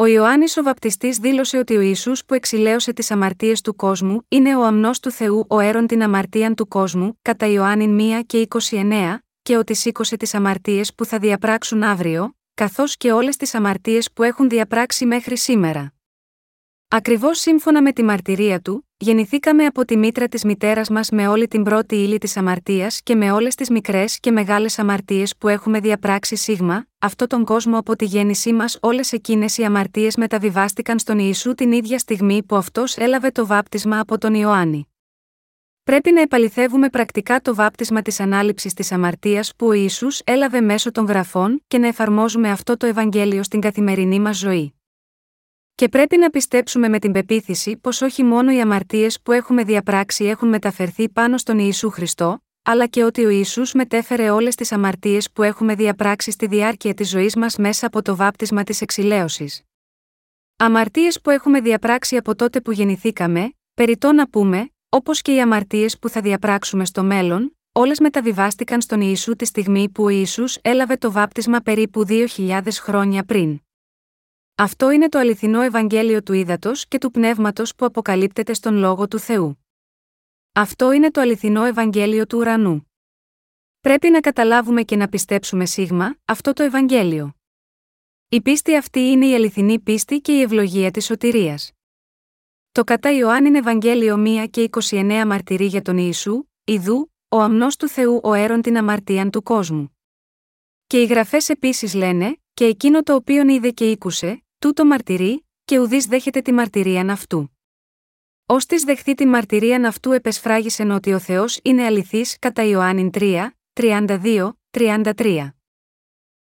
[0.00, 4.56] Ο Ιωάννης ο Βαπτιστής δήλωσε ότι ο Ισού που εξηλαίωσε τις αμαρτίες του κόσμου είναι
[4.56, 9.18] ο αμνός του Θεού ο έρον την αμαρτίαν του κόσμου, κατά Ιωάννη 1 και 29,
[9.42, 14.22] και ότι σήκωσε τις αμαρτίες που θα διαπράξουν αύριο, καθώς και όλες τις αμαρτίες που
[14.22, 15.94] έχουν διαπράξει μέχρι σήμερα.
[16.88, 21.48] Ακριβώς σύμφωνα με τη μαρτυρία του, γεννηθήκαμε από τη μήτρα της μητέρας μας με όλη
[21.48, 25.80] την πρώτη ύλη της αμαρτίας και με όλες τις μικρές και μεγάλες αμαρτίες που έχουμε
[25.80, 31.18] διαπράξει σίγμα, αυτό τον κόσμο από τη γέννησή μας όλες εκείνες οι αμαρτίες μεταβιβάστηκαν στον
[31.18, 34.88] Ιησού την ίδια στιγμή που αυτός έλαβε το βάπτισμα από τον Ιωάννη.
[35.84, 40.90] Πρέπει να επαληθεύουμε πρακτικά το βάπτισμα της ανάληψης της αμαρτίας που ο Ιησούς έλαβε μέσω
[40.90, 44.77] των γραφών και να εφαρμόζουμε αυτό το Ευαγγέλιο στην καθημερινή μας ζωή.
[45.78, 50.24] Και πρέπει να πιστέψουμε με την πεποίθηση πως όχι μόνο οι αμαρτίες που έχουμε διαπράξει
[50.24, 55.30] έχουν μεταφερθεί πάνω στον Ιησού Χριστό, αλλά και ότι ο Ισού μετέφερε όλες τις αμαρτίες
[55.32, 59.62] που έχουμε διαπράξει στη διάρκεια της ζωής μας μέσα από το βάπτισμα της εξηλαίωσης.
[60.56, 65.98] Αμαρτίες που έχουμε διαπράξει από τότε που γεννηθήκαμε, περιττό να πούμε, όπως και οι αμαρτίες
[65.98, 70.96] που θα διαπράξουμε στο μέλλον, όλες μεταβιβάστηκαν στον Ιησού τη στιγμή που ο Ιησούς έλαβε
[70.96, 73.60] το βάπτισμα περίπου 2.000 χρόνια πριν.
[74.60, 79.18] Αυτό είναι το αληθινό Ευαγγέλιο του ύδατο και του πνεύματος που αποκαλύπτεται στον λόγο του
[79.18, 79.64] Θεού.
[80.52, 82.92] Αυτό είναι το αληθινό Ευαγγέλιο του ουρανού.
[83.80, 87.34] Πρέπει να καταλάβουμε και να πιστέψουμε σίγμα αυτό το Ευαγγέλιο.
[88.28, 91.72] Η πίστη αυτή είναι η αληθινή πίστη και η ευλογία της σωτηρίας.
[92.72, 97.88] Το κατά Ιωάννην Ευαγγέλιο 1 και 29 μαρτυρεί για τον Ιησού, Ιδού, ο αμνός του
[97.88, 99.98] Θεού ο έρον την αμαρτίαν του κόσμου.
[100.86, 105.78] Και οι γραφές επίσης λένε, και εκείνο το οποίον είδε και ήκουσε, τούτο μαρτυρεί, και
[105.78, 107.58] ουδής δέχεται τη μαρτυρίαν αυτού.
[108.46, 113.48] Ω της δεχθεί τη μαρτυρίαν αυτού επεσφράγισεν ότι ο Θεός είναι αληθής κατά Ιωάννη 3,
[113.72, 115.48] 32, 33.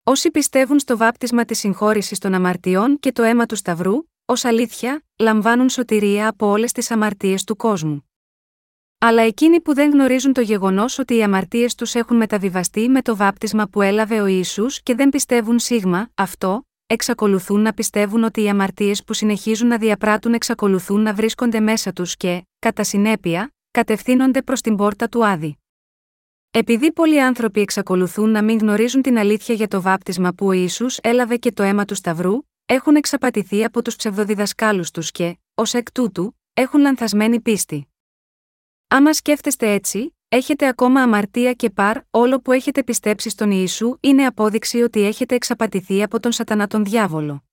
[0.02, 3.94] Όσοι πιστεύουν στο βάπτισμα της συγχώρησης των αμαρτιών και το αίμα του Σταυρού,
[4.24, 8.10] ως αλήθεια, λαμβάνουν σωτηρία από όλες τις αμαρτίες του κόσμου.
[8.98, 13.16] Αλλά εκείνοι που δεν γνωρίζουν το γεγονός ότι οι αμαρτίες τους έχουν μεταβιβαστεί με το
[13.16, 18.48] βάπτισμα που έλαβε ο Ισού και δεν πιστεύουν σίγμα, αυτό, εξακολουθούν να πιστεύουν ότι οι
[18.48, 24.60] αμαρτίες που συνεχίζουν να διαπράττουν εξακολουθούν να βρίσκονται μέσα τους και, κατά συνέπεια, κατευθύνονται προς
[24.60, 25.58] την πόρτα του Άδη.
[26.50, 30.86] Επειδή πολλοί άνθρωποι εξακολουθούν να μην γνωρίζουν την αλήθεια για το βάπτισμα που ο Ισού
[31.02, 35.92] έλαβε και το αίμα του Σταυρού, έχουν εξαπατηθεί από τους ψευδοδιδασκάλους τους και, ως εκ
[35.92, 37.88] τούτου, έχουν λανθασμένη πίστη.
[38.88, 44.26] Άμα σκέφτεστε έτσι, έχετε ακόμα αμαρτία και παρ, όλο που έχετε πιστέψει στον Ιησού είναι
[44.26, 47.44] απόδειξη ότι έχετε εξαπατηθεί από τον Σατανά τον διάβολο.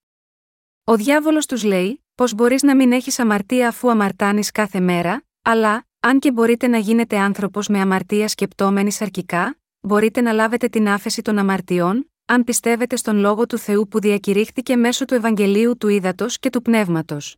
[0.83, 5.87] Ο διάβολος τους λέει, πω μπορείς να μην έχεις αμαρτία αφού αμαρτάνεις κάθε μέρα, αλλά,
[5.99, 11.21] αν και μπορείτε να γίνετε άνθρωπος με αμαρτία σκεπτόμενης αρκικά, μπορείτε να λάβετε την άφεση
[11.21, 16.39] των αμαρτιών, αν πιστεύετε στον λόγο του Θεού που διακηρύχθηκε μέσω του Ευαγγελίου του Ήδατος
[16.39, 17.37] και του Πνεύματος.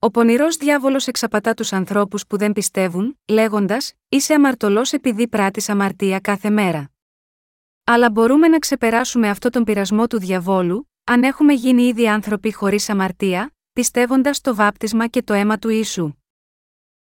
[0.00, 6.20] Ο πονηρός διάβολος εξαπατά τους ανθρώπους που δεν πιστεύουν, λέγοντας: Είσαι αμαρτωλός επειδή πράττεις αμαρτία
[6.20, 6.90] κάθε μέρα.
[7.84, 12.88] Αλλά μπορούμε να ξεπεράσουμε αυτό τον πειρασμό του διαβόλου, αν έχουμε γίνει ήδη άνθρωποι χωρίς
[12.88, 16.12] αμαρτία, πιστεύοντας το βάπτισμα και το αίμα του Ιησού.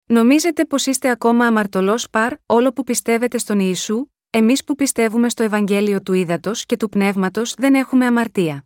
[0.06, 5.44] Νομίζετε πως είστε ακόμα αμαρτωλός παρ, όλο που πιστεύετε στον Ιησού, εμείς που πιστεύουμε στο
[5.44, 8.66] Ευαγγέλιο του Ήδατος και του Πνεύματος δεν έχουμε αμαρτία.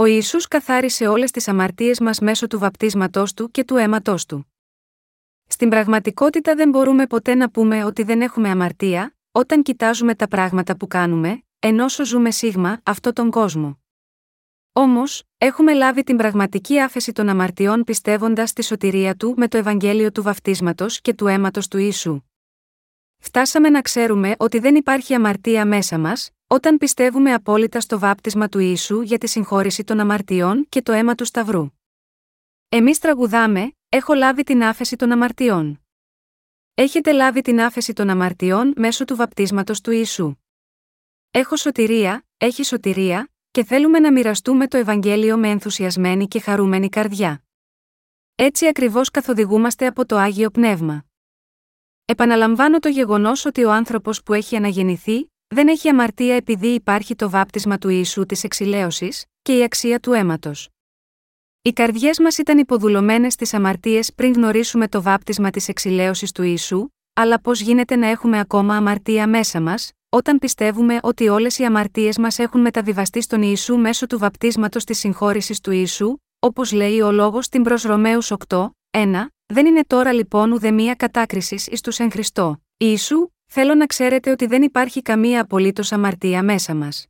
[0.00, 4.52] Ο Ιησούς καθάρισε όλες τις αμαρτίες μας μέσω του βαπτίσματός Του και του αίματός Του.
[5.46, 10.76] Στην πραγματικότητα δεν μπορούμε ποτέ να πούμε ότι δεν έχουμε αμαρτία, όταν κοιτάζουμε τα πράγματα
[10.76, 13.78] που κάνουμε, ενώ ζούμε σίγμα αυτό τον κόσμο.
[14.72, 20.12] Όμως, έχουμε λάβει την πραγματική άφεση των αμαρτιών πιστεύοντας στη σωτηρία του με το Ευαγγέλιο
[20.12, 22.27] του βαφτίσματο και του αίματος του Ιησού.
[23.18, 28.58] Φτάσαμε να ξέρουμε ότι δεν υπάρχει αμαρτία μέσα μας, όταν πιστεύουμε απόλυτα στο βάπτισμα του
[28.58, 31.68] Ιησού για τη συγχώρηση των αμαρτιών και το αίμα του Σταυρού.
[32.68, 35.80] Εμείς τραγουδάμε, Έχω λάβει την άφεση των αμαρτιών.
[36.74, 40.34] Έχετε λάβει την άφεση των αμαρτιών μέσω του βαπτίσματος του Ιησού.
[41.30, 47.42] Έχω σωτηρία, έχει σωτηρία, και θέλουμε να μοιραστούμε το Ευαγγέλιο με ενθουσιασμένη και χαρούμενη καρδιά.
[48.34, 51.07] Έτσι ακριβώς καθοδηγούμαστε από το Άγιο Πνεύμα.
[52.10, 57.30] Επαναλαμβάνω το γεγονός ότι ο άνθρωπος που έχει αναγεννηθεί, δεν έχει αμαρτία επειδή υπάρχει το
[57.30, 60.68] βάπτισμα του Ιησού της εξηλαίωσης και η αξία του αίματος.
[61.62, 66.88] Οι καρδιές μας ήταν υποδουλωμένες στις αμαρτίες πριν γνωρίσουμε το βάπτισμα της εξηλαίωσης του Ιησού,
[67.14, 72.18] αλλά πώς γίνεται να έχουμε ακόμα αμαρτία μέσα μας, όταν πιστεύουμε ότι όλες οι αμαρτίες
[72.18, 77.12] μας έχουν μεταβιβαστεί στον Ιησού μέσω του βαπτίσματος της συγχώρησης του Ιησού, όπως λέει ο
[77.12, 82.10] λόγος στην προς Ρωμαίους 8, 1, δεν είναι τώρα λοιπόν ουδεμία κατάκρισης εις τους εν
[82.10, 82.62] Χριστώ.
[82.76, 87.06] Ιησού, θέλω να ξέρετε ότι δεν υπάρχει καμία απολύτως αμαρτία μέσα μας.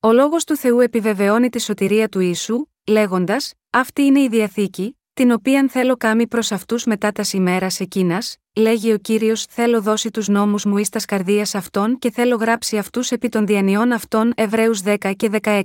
[0.00, 5.30] Ο λόγος του Θεού επιβεβαιώνει τη σωτηρία του Ιησού, λέγοντας: Αυτή είναι η διαθήκη, την
[5.30, 10.28] οποία θέλω κάμει προς αυτούς μετά τας ημέρας εκείνας, λέγει ο κύριος: Θέλω δώσει τους
[10.28, 14.80] νόμους μου εις τας καρδίας αυτών και θέλω γράψει αυτούς επί των διανιών αυτών Εβραίους
[14.84, 15.62] 10 και 16.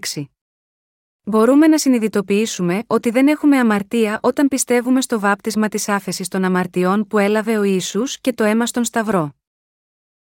[1.29, 7.07] Μπορούμε να συνειδητοποιήσουμε ότι δεν έχουμε αμαρτία όταν πιστεύουμε στο βάπτισμα της άφεσης των αμαρτιών
[7.07, 9.35] που έλαβε ο Ιησούς και το αίμα στον Σταυρό.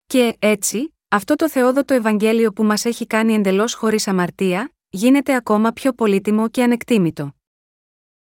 [0.06, 5.72] Και, έτσι, αυτό το θεόδοτο Ευαγγέλιο που μας έχει κάνει εντελώς χωρίς αμαρτία, γίνεται ακόμα
[5.72, 7.36] πιο πολύτιμο και ανεκτήμητο.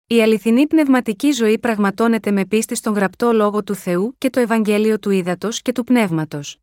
[0.08, 5.00] Η αληθινή πνευματική ζωή πραγματώνεται με πίστη στον γραπτό λόγο του Θεού και το Ευαγγέλιο
[5.00, 6.58] του Ήδατος και του Πνεύματος.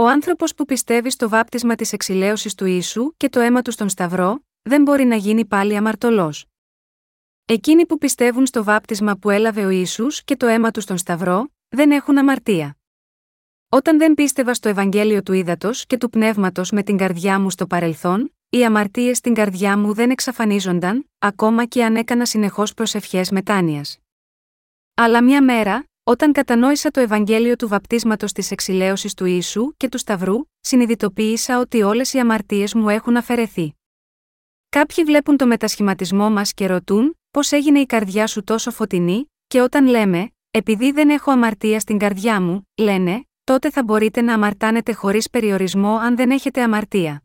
[0.00, 3.88] Ο άνθρωπος που πιστεύει στο βάπτισμα της εξηλαίωσης του ίσου και το αίμα του στον
[3.88, 6.46] Σταυρό, δεν μπορεί να γίνει πάλι αμαρτωλός.
[7.44, 11.48] Εκείνοι που πιστεύουν στο βάπτισμα που έλαβε ο Ιησούς και το αίμα του στον Σταυρό,
[11.68, 12.76] δεν έχουν αμαρτία.
[13.68, 17.66] Όταν δεν πίστευα στο Ευαγγέλιο του Ήδατος και του Πνεύματος με την καρδιά μου στο
[17.66, 23.98] παρελθόν, οι αμαρτίες στην καρδιά μου δεν εξαφανίζονταν, ακόμα και αν έκανα συνεχώς προσευχές μετάνοιας.
[24.94, 29.98] Αλλά μια μέρα, όταν κατανόησα το Ευαγγέλιο του βαπτίσματος της εξηλαίωσης του ίσου και του
[29.98, 33.74] Σταυρού, συνειδητοποίησα ότι όλες οι αμαρτίες μου έχουν αφαιρεθεί.
[34.68, 39.60] Κάποιοι βλέπουν το μετασχηματισμό μας και ρωτούν, πώς έγινε η καρδιά σου τόσο φωτεινή, και
[39.60, 44.92] όταν λέμε, επειδή δεν έχω αμαρτία στην καρδιά μου, λένε, τότε θα μπορείτε να αμαρτάνετε
[44.92, 47.22] χωρίς περιορισμό αν δεν έχετε αμαρτία.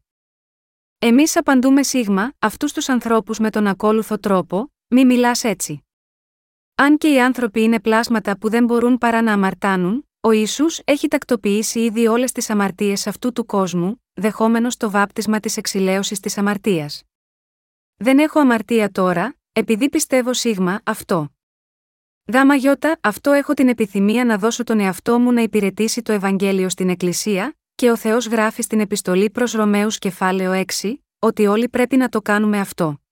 [0.99, 5.83] Εμείς απαντούμε σίγμα, αυτούς τους ανθρώπους με τον ακόλουθο τρόπο, μη μιλάς έτσι.
[6.83, 11.07] Αν και οι άνθρωποι είναι πλάσματα που δεν μπορούν παρά να αμαρτάνουν, ο Ισού έχει
[11.07, 17.03] τακτοποιήσει ήδη όλες τις αμαρτίες αυτού του κόσμου, δεχόμενος το βάπτισμα της εξηλαίωσης της αμαρτίας.
[17.95, 21.29] Δεν έχω αμαρτία τώρα, επειδή πιστεύω σίγμα αυτό.
[22.25, 26.69] Δάμα γιώτα, αυτό έχω την επιθυμία να δώσω τον εαυτό μου να υπηρετήσει το Ευαγγέλιο
[26.69, 31.97] στην Εκκλησία, και ο Θεός γράφει στην επιστολή προς Ρωμαίους κεφάλαιο 6, ότι όλοι πρέπει
[31.97, 33.02] να το κάνουμε αυτό.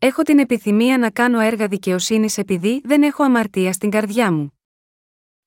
[0.00, 4.58] Έχω την επιθυμία να κάνω έργα δικαιοσύνης επειδή δεν έχω αμαρτία στην καρδιά μου.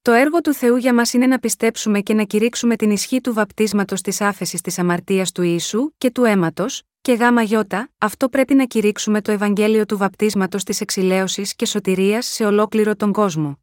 [0.01, 3.33] Το έργο του Θεού για μας είναι να πιστέψουμε και να κηρύξουμε την ισχύ του
[3.33, 8.53] βαπτίσματος της άφεσης της αμαρτίας του Ιησού και του αίματος, και γάμα γιώτα, αυτό πρέπει
[8.53, 13.59] να κηρύξουμε το Ευαγγέλιο του βαπτίσματος της εξηλαίωσης και σωτηρίας σε ολόκληρο τον κόσμο.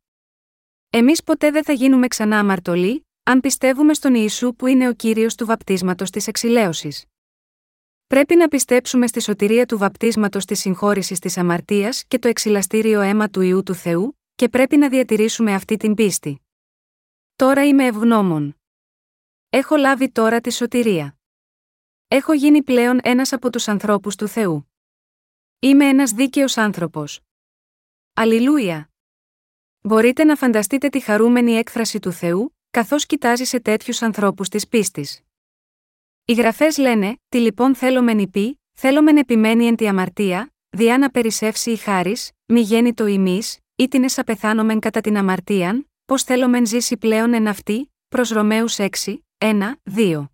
[0.91, 5.35] Εμείς ποτέ δεν θα γίνουμε ξανά αμαρτωλοί, αν πιστεύουμε στον Ιησού που είναι ο κύριος
[5.35, 7.05] του βαπτίσματος της εξηλαίωσης.
[8.09, 13.29] Πρέπει να πιστέψουμε στη σωτηρία του βαπτίσματος της συγχώρησης της αμαρτίας και το εξηλαστήριο αίμα
[13.29, 16.41] του ιού του Θεού, και πρέπει να διατηρήσουμε αυτή την πίστη.
[17.37, 18.57] Τώρα είμαι ευγνώμων.
[19.49, 21.19] Έχω λάβει τώρα τη σωτηρία.
[22.09, 24.73] Έχω γίνει πλέον ένας από τους ανθρώπους του Θεού.
[25.59, 27.21] Είμαι ένας δίκαιος άνθρωπος.
[28.13, 28.91] Αλληλούια!
[29.81, 35.28] Μπορείτε να φανταστείτε τη χαρούμενη έκφραση του Θεού, καθώς κοιτάζει σε τέτοιους ανθρώπους της πίστης.
[36.31, 41.71] Οι γραφές λένε: Τι λοιπόν θέλομεν πει, θέλομεν επιμένει εν τη αμαρτία, διά να περισσεύσει
[41.71, 42.17] η χάρη,
[42.47, 43.43] μη γέννητο ημί,
[43.77, 48.89] ή την εσαπεθάνομεν κατά την αμαρτίαν, πώς θέλομεν ζήσει πλέον εν αυτή, προς Ρωμαίους 6,
[49.39, 50.25] 1, 2.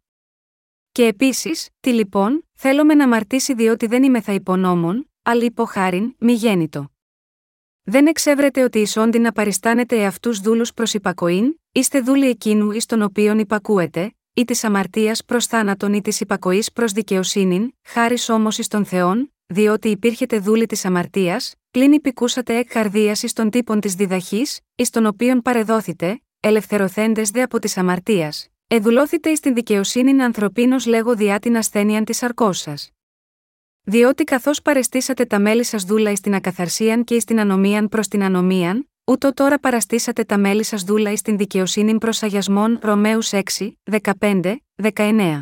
[0.93, 6.15] Και επίσης, τι λοιπόν, θέλουμε να αμαρτήσει διότι δεν είμαι θα υπονόμων, αλλά υπό χάριν,
[6.19, 6.91] μη γέννητο.
[7.83, 13.03] Δεν εξεύρετε ότι ισόντι να παριστάνετε εαυτούς δούλους προς υπακοήν, είστε δούλοι εκείνου εις τον
[13.03, 18.69] οποίον υπακούετε, ή της αμαρτίας προς θάνατον ή της υπακοής προς δικαιοσύνην, χάρη όμως εις
[18.69, 23.95] τον Θεόν, διότι υπήρχετε δούλοι της αμαρτίας, πλην υπηκούσατε εκ καρδίας εις των τύπων της
[23.95, 30.87] διδαχής, εις τον οποίον παρεδόθητε, ελευθερωθέντες δε από της αμαρτίας, εδουλώθητε εις την δικαιοσύνην ανθρωπίνος
[30.87, 32.75] λέγω διά την ασθένεια της αρκό σα.
[33.91, 38.09] Διότι καθώς παρεστήσατε τα μέλη σας δούλα εις την ακαθαρσίαν και εις την ανομίαν προς
[38.09, 43.31] την ανομίαν, ούτω τώρα παραστήσατε τα μέλη σας δούλα ει την δικαιοσύνη προς αγιασμών Ρωμαίους
[43.33, 43.41] 6,
[44.21, 44.57] 15,
[44.95, 45.41] 19.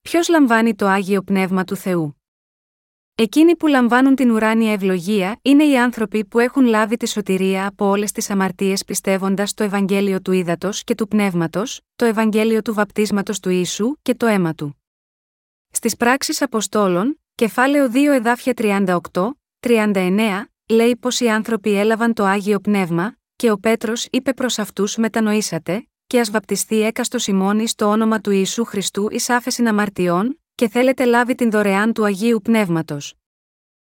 [0.00, 2.16] Ποιος λαμβάνει το άγιο πνεύμα του Θεού;
[3.18, 7.86] Εκείνοι που λαμβάνουν την ουράνια ευλογία είναι οι άνθρωποι που έχουν λάβει τη σωτηρία από
[7.86, 13.40] όλες τις αμαρτίες πιστεύοντας το Ευαγγέλιο του Ήδατος και του Πνεύματος, το Ευαγγέλιο του Βαπτίσματος
[13.40, 14.82] του Ιησού και το αίμα του.
[15.70, 19.30] Στις πράξεις Αποστόλων, κεφάλαιο 2 εδάφια 38,
[19.66, 24.96] 39, λέει πως οι άνθρωποι έλαβαν το άγιο πνεύμα, και ο Πέτρος είπε προς αυτούς
[24.96, 30.68] μετανοήσατε, και ας βαπτιστεί έκαστος ημώνης στο όνομα του Ιησού Χριστού εις άφεσιν αμαρτιών, και
[30.68, 33.14] θέλετε λάβει την δωρεάν του Αγίου Πνεύματος.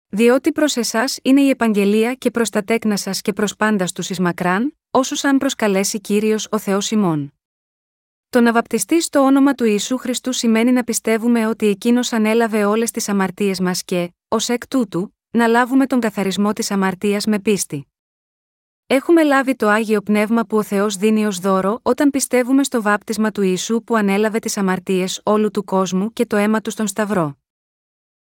[0.09, 4.09] Διότι προς εσάς είναι η επαγγελία και προς τα τέκνα σας και προς πάντας τους
[4.09, 7.34] εις μακράν, όσους αν προσκαλέσει κύριος ο Θεός ημών.
[8.30, 12.91] Το να βαπτιστείς στο όνομα του Ιησού Χριστού σημαίνει να πιστεύουμε ότι εκείνος ανέλαβε όλες
[12.91, 17.88] τις αμαρτίες μας και, ως εκ τούτου, να λάβουμε τον καθαρισμό της αμαρτίας με πίστη.
[18.88, 23.31] Έχουμε λάβει το άγιο πνεύμα που ο Θεός δίνει ως δώρο όταν πιστεύουμε στο βάπτισμα
[23.31, 27.38] του Ιησού που ανέλαβε τις αμαρτίες όλου του κόσμου και το αίμα του στον Σταυρό.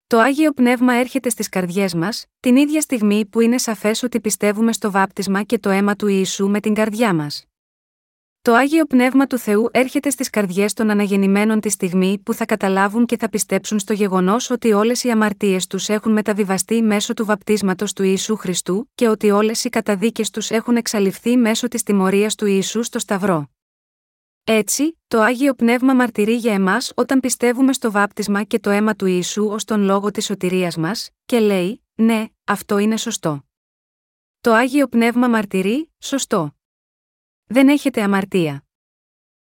[0.07, 4.73] Το άγιο πνεύμα έρχεται στις καρδιές μας, την ίδια στιγμή που είναι σαφές ότι πιστεύουμε
[4.73, 7.50] στο βάπτισμα και το αίμα του Ιησού με την καρδιά μας.
[8.43, 13.07] Το άγιο πνεύμα του Θεού έρχεται στις καρδιές των αναγεννημένων τη στιγμή που θα καταλάβουν
[13.07, 17.93] και θα πιστέψουν στο γεγονός ότι όλες οι αμαρτίες τους έχουν μεταβιβαστεί μέσω του βαπτίσματος
[17.93, 22.47] του Ιησού Χριστού και ότι όλες οι καταδίκες τους έχουν εξαλειφθεί μέσω της τιμωρίας του
[22.47, 23.51] Ιησού στο Σταυρό.
[24.45, 29.07] Έτσι, το άγιο πνεύμα μαρτυρεί για εμάς όταν πιστεύουμε στο βάπτισμα και το αίμα του
[29.07, 33.45] Ιησού ως τον λόγο της σωτηρίας μας, και λέει: Ναι, αυτό είναι σωστό.
[34.41, 36.55] Το άγιο πνεύμα μαρτυρεί, σωστό
[37.53, 38.65] δεν έχετε αμαρτία.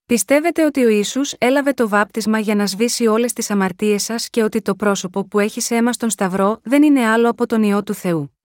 [0.06, 4.44] Πιστεύετε ότι ο Ισού έλαβε το βάπτισμα για να σβήσει όλες τις αμαρτίες σας και
[4.44, 7.84] ότι το πρόσωπο που έχει σε αίμα στον Σταυρό δεν είναι άλλο από τον ιό
[7.84, 8.38] του Θεού.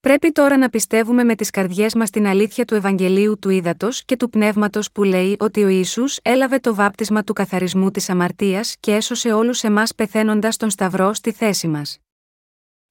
[0.00, 4.16] Πρέπει τώρα να πιστεύουμε με τις καρδιές μας την αλήθεια του Ευαγγελίου του Ήδατος και
[4.16, 8.94] του Πνεύματος που λέει ότι ο Ισού έλαβε το βάπτισμα του καθαρισμού της αμαρτίας και
[8.94, 12.03] έσωσε όλους εμάς πεθαίνοντας τον Σταυρό στη θέση μας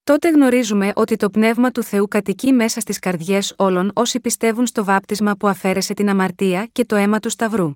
[0.03, 4.83] τότε γνωρίζουμε ότι το πνεύμα του Θεού κατοικεί μέσα στις καρδιές όλων όσοι πιστεύουν στο
[4.83, 7.71] βάπτισμα που αφαίρεσε την αμαρτία και το αίμα του Σταυρού.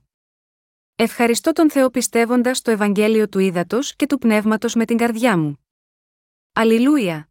[0.96, 5.60] Ευχαριστώ τον Θεό πιστεύοντας το Ευαγγέλιο του Ήδατος και του Πνεύματος με την καρδιά μου.
[6.54, 7.30] Αλληλούια!